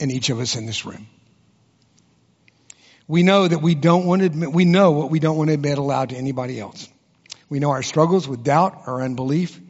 and 0.00 0.10
each 0.10 0.30
of 0.30 0.40
us 0.40 0.56
in 0.56 0.66
this 0.66 0.84
room. 0.84 1.06
We 3.06 3.22
know 3.22 3.46
that 3.46 3.60
we 3.60 3.74
don't 3.74 4.06
want 4.06 4.20
to 4.20 4.26
admit, 4.26 4.52
we 4.52 4.64
know 4.64 4.92
what 4.92 5.10
we 5.10 5.18
don't 5.18 5.36
want 5.36 5.48
to 5.48 5.54
admit 5.54 5.78
aloud 5.78 6.10
to 6.10 6.16
anybody 6.16 6.58
else. 6.58 6.88
We 7.48 7.58
know 7.58 7.70
our 7.70 7.82
struggles 7.82 8.26
with 8.26 8.42
doubt, 8.42 8.82
our 8.86 9.02
unbelief. 9.02 9.60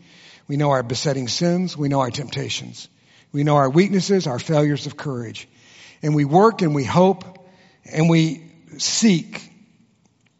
We 0.46 0.56
know 0.56 0.70
our 0.70 0.82
besetting 0.82 1.28
sins. 1.28 1.76
We 1.76 1.88
know 1.88 2.00
our 2.00 2.10
temptations. 2.10 2.88
We 3.32 3.42
know 3.42 3.56
our 3.56 3.68
weaknesses, 3.68 4.26
our 4.26 4.38
failures 4.38 4.86
of 4.86 4.96
courage. 4.96 5.48
And 6.02 6.14
we 6.14 6.24
work 6.24 6.62
and 6.62 6.74
we 6.74 6.84
hope 6.84 7.24
and 7.84 8.08
we 8.08 8.44
seek 8.78 9.50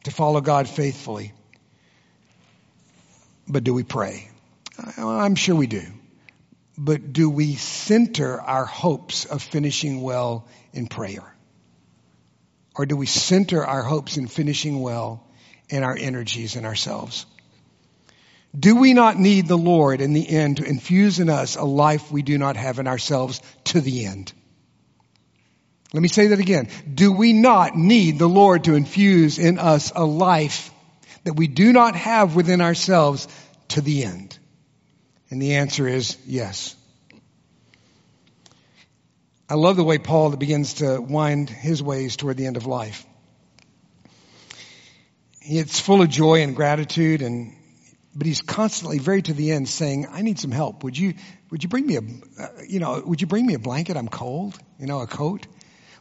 to 0.05 0.11
follow 0.11 0.40
God 0.40 0.68
faithfully. 0.68 1.33
But 3.49 3.64
do 3.64 3.75
we 3.75 3.83
pray? 3.83 4.31
I'm 4.97 5.35
sure 5.35 5.57
we 5.57 5.66
do. 5.66 5.83
But 6.77 7.13
do 7.13 7.31
we 7.31 7.55
center 7.55 8.41
our 8.41 8.65
hopes 8.65 9.25
of 9.27 9.43
finishing 9.43 10.03
well 10.03 10.49
in 10.73 10.89
prayer? 10.89 11.35
Or 12.75 12.87
do 12.87 12.97
we 12.97 13.07
center 13.07 13.65
our 13.65 13.83
hopes 13.83 14.17
in 14.17 14.27
finishing 14.27 14.81
well 14.81 15.25
in 15.69 15.85
our 15.85 15.97
energies 15.97 16.57
and 16.57 16.67
ourselves? 16.67 17.27
Do 18.59 18.77
we 18.77 18.93
not 18.93 19.19
need 19.19 19.49
the 19.49 19.59
Lord 19.59 20.01
in 20.01 20.13
the 20.13 20.29
end 20.29 20.59
to 20.59 20.65
infuse 20.65 21.19
in 21.19 21.29
us 21.29 21.57
a 21.57 21.65
life 21.65 22.11
we 22.11 22.23
do 22.23 22.39
not 22.39 22.57
have 22.57 22.79
in 22.79 22.87
ourselves 22.87 23.41
to 23.65 23.81
the 23.81 24.07
end? 24.07 24.33
Let 25.93 26.03
me 26.03 26.09
say 26.09 26.29
that 26.29 26.41
again. 26.41 26.69
Do 26.93 27.13
we 27.13 27.33
not 27.33 27.77
need 27.77 28.19
the 28.19 28.29
Lord 28.29 28.65
to 28.65 28.75
infuse 28.75 29.39
in 29.39 29.59
us 29.59 29.93
a 29.95 30.05
life 30.05 30.73
that 31.23 31.35
we 31.35 31.47
do 31.47 31.73
not 31.73 31.95
have 31.95 32.35
within 32.35 32.61
ourselves 32.61 33.29
to 33.69 33.81
the 33.81 34.05
end? 34.05 34.39
And 35.35 35.42
the 35.42 35.57
answer 35.57 35.88
is 35.88 36.16
yes. 36.29 36.77
I 39.49 39.55
love 39.55 39.75
the 39.75 39.83
way 39.83 39.99
Paul 39.99 40.31
begins 40.37 40.75
to 40.75 41.01
wind 41.01 41.51
his 41.51 41.83
ways 41.83 42.14
toward 42.14 42.37
the 42.37 42.47
end 42.47 42.57
of 42.57 42.66
life. 42.66 43.05
It's 45.42 45.81
full 45.81 46.03
of 46.03 46.09
joy 46.09 46.42
and 46.42 46.55
gratitude 46.55 47.20
and 47.20 47.57
but 48.14 48.29
he's 48.29 48.42
constantly 48.42 49.01
very 49.01 49.23
to 49.23 49.33
the 49.33 49.51
end 49.51 49.68
saying, 49.68 50.07
I 50.09 50.23
need 50.23 50.38
some 50.38 50.53
help. 50.53 50.85
Would 50.85 50.97
you, 50.97 51.14
would 51.51 51.64
you 51.64 51.68
bring 51.68 51.85
me 51.85 51.97
a, 51.97 52.03
uh, 52.40 52.49
you 52.68 52.79
know, 52.79 53.03
would 53.05 53.20
you 53.20 53.27
bring 53.27 53.44
me 53.44 53.55
a 53.55 53.59
blanket? 53.59 53.97
I'm 53.97 54.07
cold, 54.07 54.57
you 54.79 54.87
know, 54.87 55.01
a 55.01 55.09
coat. 55.09 55.49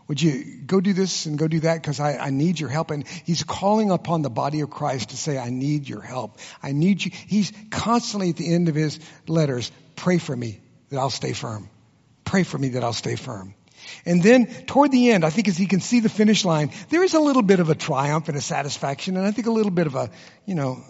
Would 0.08 0.22
you 0.22 0.62
go 0.66 0.82
do 0.82 0.94
this 0.94 1.26
and 1.26 1.38
go 1.38 1.48
do 1.48 1.62
that 1.62 1.76
because 1.76 2.00
I, 2.00 2.18
I 2.18 2.30
need 2.30 2.60
your 2.60 2.70
help? 2.70 2.92
And 2.92 3.08
he's 3.08 3.44
calling 3.44 3.90
upon 3.90 4.22
the 4.22 4.30
body 4.30 4.62
of 4.62 4.70
Christ 4.70 5.10
to 5.10 5.18
say, 5.18 5.38
I 5.38 5.50
need 5.50 5.88
your 5.88 6.02
help. 6.02 6.40
I 6.62 6.74
need 6.74 7.04
you. 7.04 7.12
He's 7.28 7.54
constantly 7.70 8.30
at 8.30 8.36
the 8.36 8.54
end 8.54 8.70
of 8.70 8.76
his 8.76 9.00
letters 9.28 9.72
pray 9.96 10.18
for 10.18 10.36
me 10.36 10.60
that 10.90 11.00
I'll 11.00 11.10
stay 11.10 11.34
firm. 11.34 11.70
Pray 12.26 12.44
for 12.44 12.58
me 12.58 12.70
that 12.70 12.84
I'll 12.84 12.94
stay 12.94 13.16
firm. 13.16 13.56
And 14.06 14.22
then 14.24 14.48
toward 14.66 14.92
the 14.92 15.12
end, 15.12 15.26
I 15.26 15.30
think 15.30 15.48
as 15.48 15.58
he 15.58 15.66
can 15.66 15.82
see 15.82 16.00
the 16.00 16.10
finish 16.10 16.46
line, 16.46 16.72
there 16.90 17.04
is 17.04 17.14
a 17.14 17.20
little 17.20 17.42
bit 17.42 17.60
of 17.60 17.70
a 17.70 17.76
triumph 17.76 18.30
and 18.30 18.38
a 18.38 18.42
satisfaction, 18.42 19.18
and 19.18 19.26
I 19.26 19.32
think 19.32 19.48
a 19.48 19.52
little 19.52 19.72
bit 19.72 19.88
of 19.88 19.96
a, 19.96 20.10
you 20.46 20.56
know, 20.56 20.82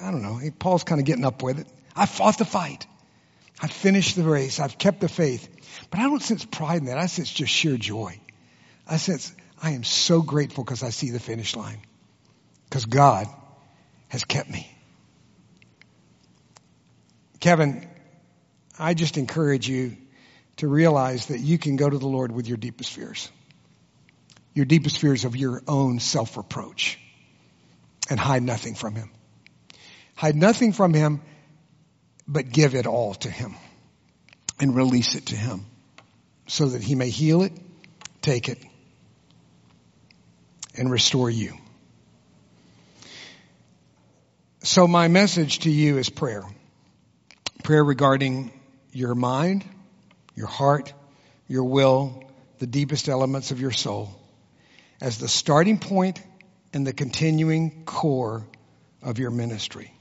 I 0.00 0.10
don't 0.10 0.22
know, 0.22 0.40
Paul's 0.58 0.84
kind 0.84 1.00
of 1.00 1.06
getting 1.06 1.24
up 1.24 1.42
with 1.42 1.58
it. 1.60 1.66
I 1.94 2.06
fought 2.06 2.38
the 2.38 2.44
fight. 2.44 2.86
I've 3.60 3.72
finished 3.72 4.16
the 4.16 4.22
race. 4.22 4.60
I've 4.60 4.78
kept 4.78 5.00
the 5.00 5.08
faith. 5.08 5.48
But 5.90 6.00
I 6.00 6.04
don't 6.04 6.22
sense 6.22 6.44
pride 6.44 6.80
in 6.80 6.84
that. 6.86 6.98
I 6.98 7.06
sense 7.06 7.30
just 7.30 7.52
sheer 7.52 7.76
joy. 7.76 8.20
I 8.88 8.98
sense 8.98 9.32
I 9.62 9.72
am 9.72 9.84
so 9.84 10.22
grateful 10.22 10.64
because 10.64 10.82
I 10.82 10.90
see 10.90 11.10
the 11.10 11.20
finish 11.20 11.56
line. 11.56 11.80
Because 12.68 12.84
God 12.84 13.26
has 14.08 14.24
kept 14.24 14.50
me. 14.50 14.70
Kevin, 17.40 17.86
I 18.78 18.94
just 18.94 19.16
encourage 19.16 19.68
you 19.68 19.96
to 20.56 20.68
realize 20.68 21.26
that 21.26 21.40
you 21.40 21.58
can 21.58 21.76
go 21.76 21.88
to 21.88 21.98
the 21.98 22.06
Lord 22.06 22.32
with 22.32 22.48
your 22.48 22.56
deepest 22.56 22.92
fears. 22.92 23.30
Your 24.54 24.64
deepest 24.64 24.98
fears 24.98 25.24
of 25.24 25.36
your 25.36 25.62
own 25.68 26.00
self-reproach 26.00 26.98
and 28.08 28.18
hide 28.18 28.42
nothing 28.42 28.74
from 28.74 28.94
Him. 28.94 29.10
Hide 30.14 30.34
nothing 30.34 30.72
from 30.72 30.94
Him, 30.94 31.20
but 32.26 32.50
give 32.50 32.74
it 32.74 32.86
all 32.86 33.14
to 33.14 33.30
Him 33.30 33.54
and 34.58 34.74
release 34.74 35.14
it 35.14 35.26
to 35.26 35.36
Him 35.36 35.66
so 36.46 36.68
that 36.68 36.82
He 36.82 36.94
may 36.94 37.10
heal 37.10 37.42
it, 37.42 37.52
take 38.22 38.48
it, 38.48 38.64
and 40.76 40.90
restore 40.90 41.30
you. 41.30 41.54
So 44.62 44.86
my 44.86 45.08
message 45.08 45.60
to 45.60 45.70
you 45.70 45.98
is 45.98 46.10
prayer. 46.10 46.42
Prayer 47.62 47.84
regarding 47.84 48.52
your 48.92 49.14
mind, 49.14 49.64
your 50.34 50.48
heart, 50.48 50.92
your 51.48 51.64
will, 51.64 52.24
the 52.58 52.66
deepest 52.66 53.08
elements 53.08 53.50
of 53.50 53.60
your 53.60 53.70
soul 53.70 54.10
as 55.00 55.18
the 55.18 55.28
starting 55.28 55.78
point 55.78 56.20
and 56.72 56.86
the 56.86 56.92
continuing 56.92 57.84
core 57.84 58.46
of 59.02 59.18
your 59.18 59.30
ministry. 59.30 59.92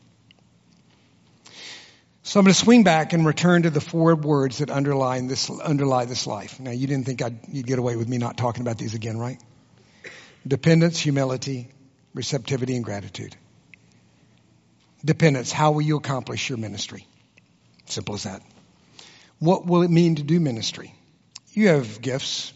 So 2.24 2.40
I'm 2.40 2.46
going 2.46 2.54
to 2.54 2.60
swing 2.60 2.84
back 2.84 3.14
and 3.14 3.24
return 3.24 3.64
to 3.64 3.70
the 3.70 3.82
four 3.82 4.16
words 4.16 4.58
that 4.58 4.72
underlie 4.72 5.22
this, 5.22 5.50
underlie 5.50 6.06
this 6.06 6.26
life. 6.26 6.60
Now 6.60 6.72
you 6.72 6.88
didn't 6.88 7.06
think 7.06 7.22
I'd, 7.22 7.38
you'd 7.50 7.68
get 7.68 7.78
away 7.78 7.98
with 7.98 8.10
me 8.10 8.18
not 8.18 8.36
talking 8.36 8.62
about 8.62 8.80
these 8.80 8.96
again, 8.96 9.18
right? 9.20 9.40
Dependence, 10.48 11.00
humility, 11.00 11.70
receptivity, 12.14 12.76
and 12.76 12.86
gratitude. 12.86 13.36
Dependence. 15.04 15.52
How 15.52 15.72
will 15.72 15.82
you 15.82 15.98
accomplish 15.98 16.50
your 16.50 16.58
ministry? 16.58 17.08
Simple 17.86 18.16
as 18.16 18.24
that. 18.24 18.42
What 19.40 19.66
will 19.66 19.84
it 19.84 19.92
mean 19.92 20.16
to 20.16 20.24
do 20.24 20.40
ministry? 20.40 20.94
You 21.54 21.70
have 21.70 22.02
gifts. 22.02 22.54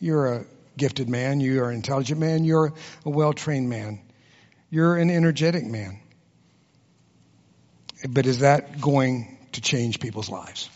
You're 0.00 0.34
a 0.34 0.44
gifted 0.76 1.08
man. 1.08 1.40
You 1.40 1.62
are 1.62 1.70
an 1.70 1.76
intelligent 1.76 2.20
man. 2.20 2.44
You're 2.44 2.72
a 3.04 3.10
well 3.10 3.32
trained 3.32 3.68
man. 3.68 4.00
You're 4.70 4.96
an 4.96 5.10
energetic 5.10 5.64
man. 5.64 5.98
But 8.08 8.26
is 8.26 8.40
that 8.40 8.80
going 8.80 9.36
to 9.52 9.60
change 9.60 10.00
people's 10.00 10.30
lives? 10.30 10.70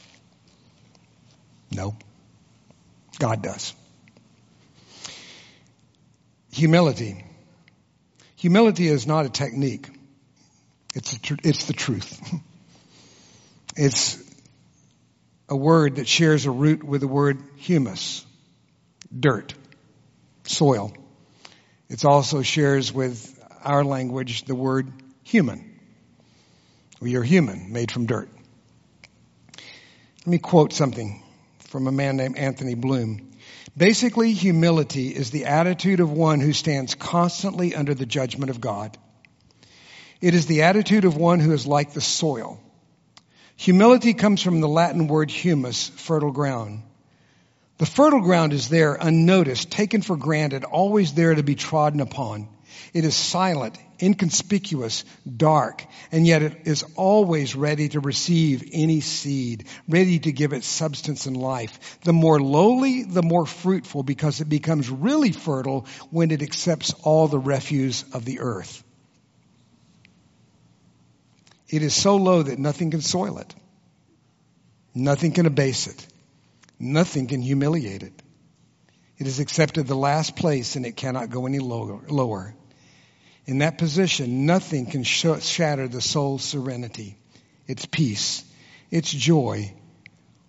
No. 1.71 1.97
God 3.19 3.43
does. 3.43 3.75
Humility. 6.55 7.25
Humility 8.37 8.87
is 8.87 9.09
not 9.09 9.27
a 9.27 9.29
technique. 9.29 9.89
It's, 10.95 11.19
tr- 11.19 11.35
it's 11.43 11.65
the 11.65 11.73
truth. 11.73 12.33
it's 13.77 14.23
a 15.49 15.57
word 15.57 15.97
that 15.97 16.07
shares 16.07 16.47
a 16.47 16.53
root 16.53 16.85
with 16.85 17.01
the 17.01 17.09
word 17.09 17.43
humus, 17.57 18.25
dirt, 19.19 19.53
soil. 20.45 20.93
It 21.89 22.05
also 22.05 22.43
shares 22.43 22.93
with 22.93 23.37
our 23.65 23.83
language 23.83 24.45
the 24.45 24.55
word 24.55 24.93
human. 25.25 25.81
We 27.01 27.17
are 27.17 27.25
human, 27.25 27.73
made 27.73 27.91
from 27.91 28.07
dirt. 28.07 28.29
Let 30.21 30.27
me 30.27 30.39
quote 30.39 30.73
something 30.73 31.21
from 31.59 31.89
a 31.89 31.93
man 31.93 32.17
named 32.17 32.39
Anthony 32.39 32.75
Bloom. 32.75 33.33
Basically, 33.77 34.33
humility 34.33 35.09
is 35.09 35.31
the 35.31 35.47
attitude 35.47 36.01
of 36.01 36.11
one 36.11 36.41
who 36.41 36.53
stands 36.53 36.95
constantly 36.95 37.75
under 37.75 37.95
the 37.95 38.07
judgment 38.07 38.51
of 38.51 38.61
God. 38.61 38.97
It 40.21 40.35
is 40.35 40.47
the 40.47 40.63
attitude 40.63 41.05
of 41.05 41.17
one 41.17 41.41
who 41.41 41.53
is 41.53 41.67
like 41.67 41.93
the 41.93 42.01
soil 42.01 42.61
Humility 43.57 44.15
comes 44.15 44.43
from 44.43 44.61
the 44.61 44.69
Latin 44.69 45.07
word 45.07 45.31
humus, 45.31 45.89
fertile 45.89 46.33
ground. 46.33 46.83
The 47.79 47.87
fertile 47.87 48.21
ground 48.21 48.53
is 48.53 48.69
there 48.69 48.95
unnoticed, 48.95 49.71
taken 49.71 50.03
for 50.03 50.17
granted, 50.17 50.65
always 50.65 51.13
there 51.13 51.35
to 51.35 51.43
be 51.43 51.55
trodden 51.55 52.01
upon. 52.01 52.49
It 52.93 53.05
is 53.05 53.15
silent, 53.15 53.79
inconspicuous, 54.05 55.05
dark, 55.37 55.85
and 56.13 56.27
yet 56.27 56.43
it 56.43 56.67
is 56.67 56.85
always 56.95 57.57
ready 57.57 57.89
to 57.89 58.01
receive 58.01 58.69
any 58.73 59.01
seed, 59.01 59.65
ready 59.89 60.19
to 60.19 60.31
give 60.31 60.53
it 60.53 60.63
substance 60.63 61.27
and 61.27 61.37
life. 61.37 61.99
The 62.03 62.13
more 62.13 62.41
lowly, 62.41 63.05
the 63.05 63.23
more 63.23 63.47
fruitful 63.47 64.03
because 64.03 64.41
it 64.41 64.49
becomes 64.49 64.91
really 64.91 65.33
fertile 65.33 65.87
when 66.11 66.31
it 66.31 66.43
accepts 66.43 66.93
all 67.03 67.29
the 67.29 67.39
refuse 67.39 68.05
of 68.13 68.25
the 68.25 68.41
earth. 68.41 68.85
It 71.69 71.83
is 71.83 71.95
so 71.95 72.17
low 72.17 72.43
that 72.43 72.59
nothing 72.59 72.91
can 72.91 73.01
soil 73.01 73.39
it. 73.39 73.55
Nothing 74.95 75.33
can 75.33 75.47
abase 75.47 75.87
it. 75.87 76.07
Nothing 76.79 77.27
can 77.27 77.41
humiliate 77.41 78.03
it. 78.03 78.13
It 79.17 79.27
has 79.27 79.41
accepted 79.41 79.87
the 79.87 79.97
last 79.97 80.37
place 80.37 80.77
and 80.77 80.85
it 80.85 80.97
cannot 80.97 81.31
go 81.31 81.47
any 81.47 81.59
lower. 81.59 82.55
In 83.47 83.59
that 83.59 83.77
position, 83.77 84.47
nothing 84.47 84.87
can 84.87 85.03
sh- 85.03 85.43
shatter 85.43 85.87
the 85.87 86.01
soul's 86.01 86.43
serenity, 86.43 87.17
its 87.67 87.85
peace, 87.85 88.43
its 88.91 89.11
joy, 89.11 89.73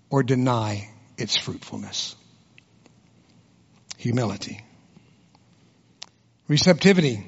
or 0.10 0.24
deny 0.24 0.90
its 1.18 1.36
fruitfulness. 1.36 2.16
Humility. 3.98 4.62
Receptivity. 6.48 7.26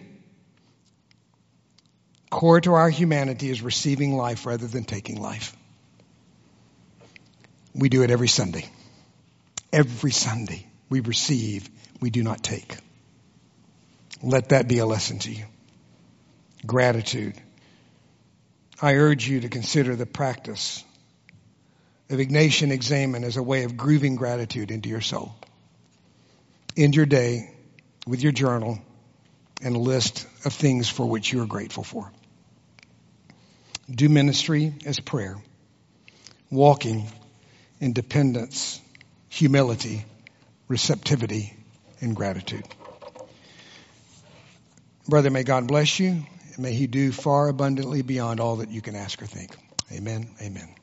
Core 2.29 2.61
to 2.61 2.73
our 2.73 2.89
humanity 2.89 3.49
is 3.49 3.61
receiving 3.61 4.15
life 4.15 4.45
rather 4.45 4.67
than 4.67 4.83
taking 4.83 5.21
life. 5.21 5.55
We 7.73 7.89
do 7.89 8.03
it 8.03 8.11
every 8.11 8.27
Sunday. 8.27 8.65
Every 9.73 10.11
Sunday 10.11 10.65
we 10.89 11.01
receive, 11.01 11.69
we 11.99 12.09
do 12.09 12.23
not 12.23 12.43
take. 12.43 12.77
Let 14.21 14.49
that 14.49 14.67
be 14.67 14.79
a 14.79 14.85
lesson 14.85 15.19
to 15.19 15.31
you. 15.31 15.45
Gratitude. 16.67 17.35
I 18.81 18.93
urge 18.93 19.27
you 19.27 19.39
to 19.41 19.49
consider 19.49 19.95
the 19.95 20.05
practice 20.05 20.83
of 22.09 22.19
Ignatian 22.19 22.71
examen 22.71 23.23
as 23.23 23.37
a 23.37 23.43
way 23.43 23.63
of 23.63 23.75
grooving 23.75 24.15
gratitude 24.15 24.69
into 24.69 24.89
your 24.89 25.01
soul. 25.01 25.35
End 26.75 26.95
your 26.95 27.05
day 27.05 27.49
with 28.05 28.21
your 28.21 28.31
journal 28.31 28.79
and 29.63 29.75
a 29.75 29.79
list 29.79 30.27
of 30.45 30.53
things 30.53 30.87
for 30.87 31.05
which 31.05 31.33
you 31.33 31.41
are 31.41 31.47
grateful 31.47 31.83
for. 31.83 32.11
Do 33.89 34.09
ministry 34.09 34.75
as 34.85 34.99
prayer, 34.99 35.37
walking 36.51 37.07
in 37.79 37.93
dependence, 37.93 38.79
humility, 39.29 40.05
receptivity, 40.67 41.53
and 42.01 42.15
gratitude. 42.15 42.67
Brother, 45.07 45.29
may 45.29 45.43
God 45.43 45.67
bless 45.67 45.99
you, 45.99 46.25
and 46.57 46.63
may 46.63 46.73
He 46.73 46.87
do 46.87 47.11
far 47.11 47.47
abundantly 47.47 48.01
beyond 48.01 48.39
all 48.39 48.57
that 48.57 48.69
you 48.69 48.81
can 48.81 48.95
ask 48.95 49.21
or 49.21 49.27
think. 49.27 49.55
Amen. 49.91 50.27
Amen. 50.41 50.76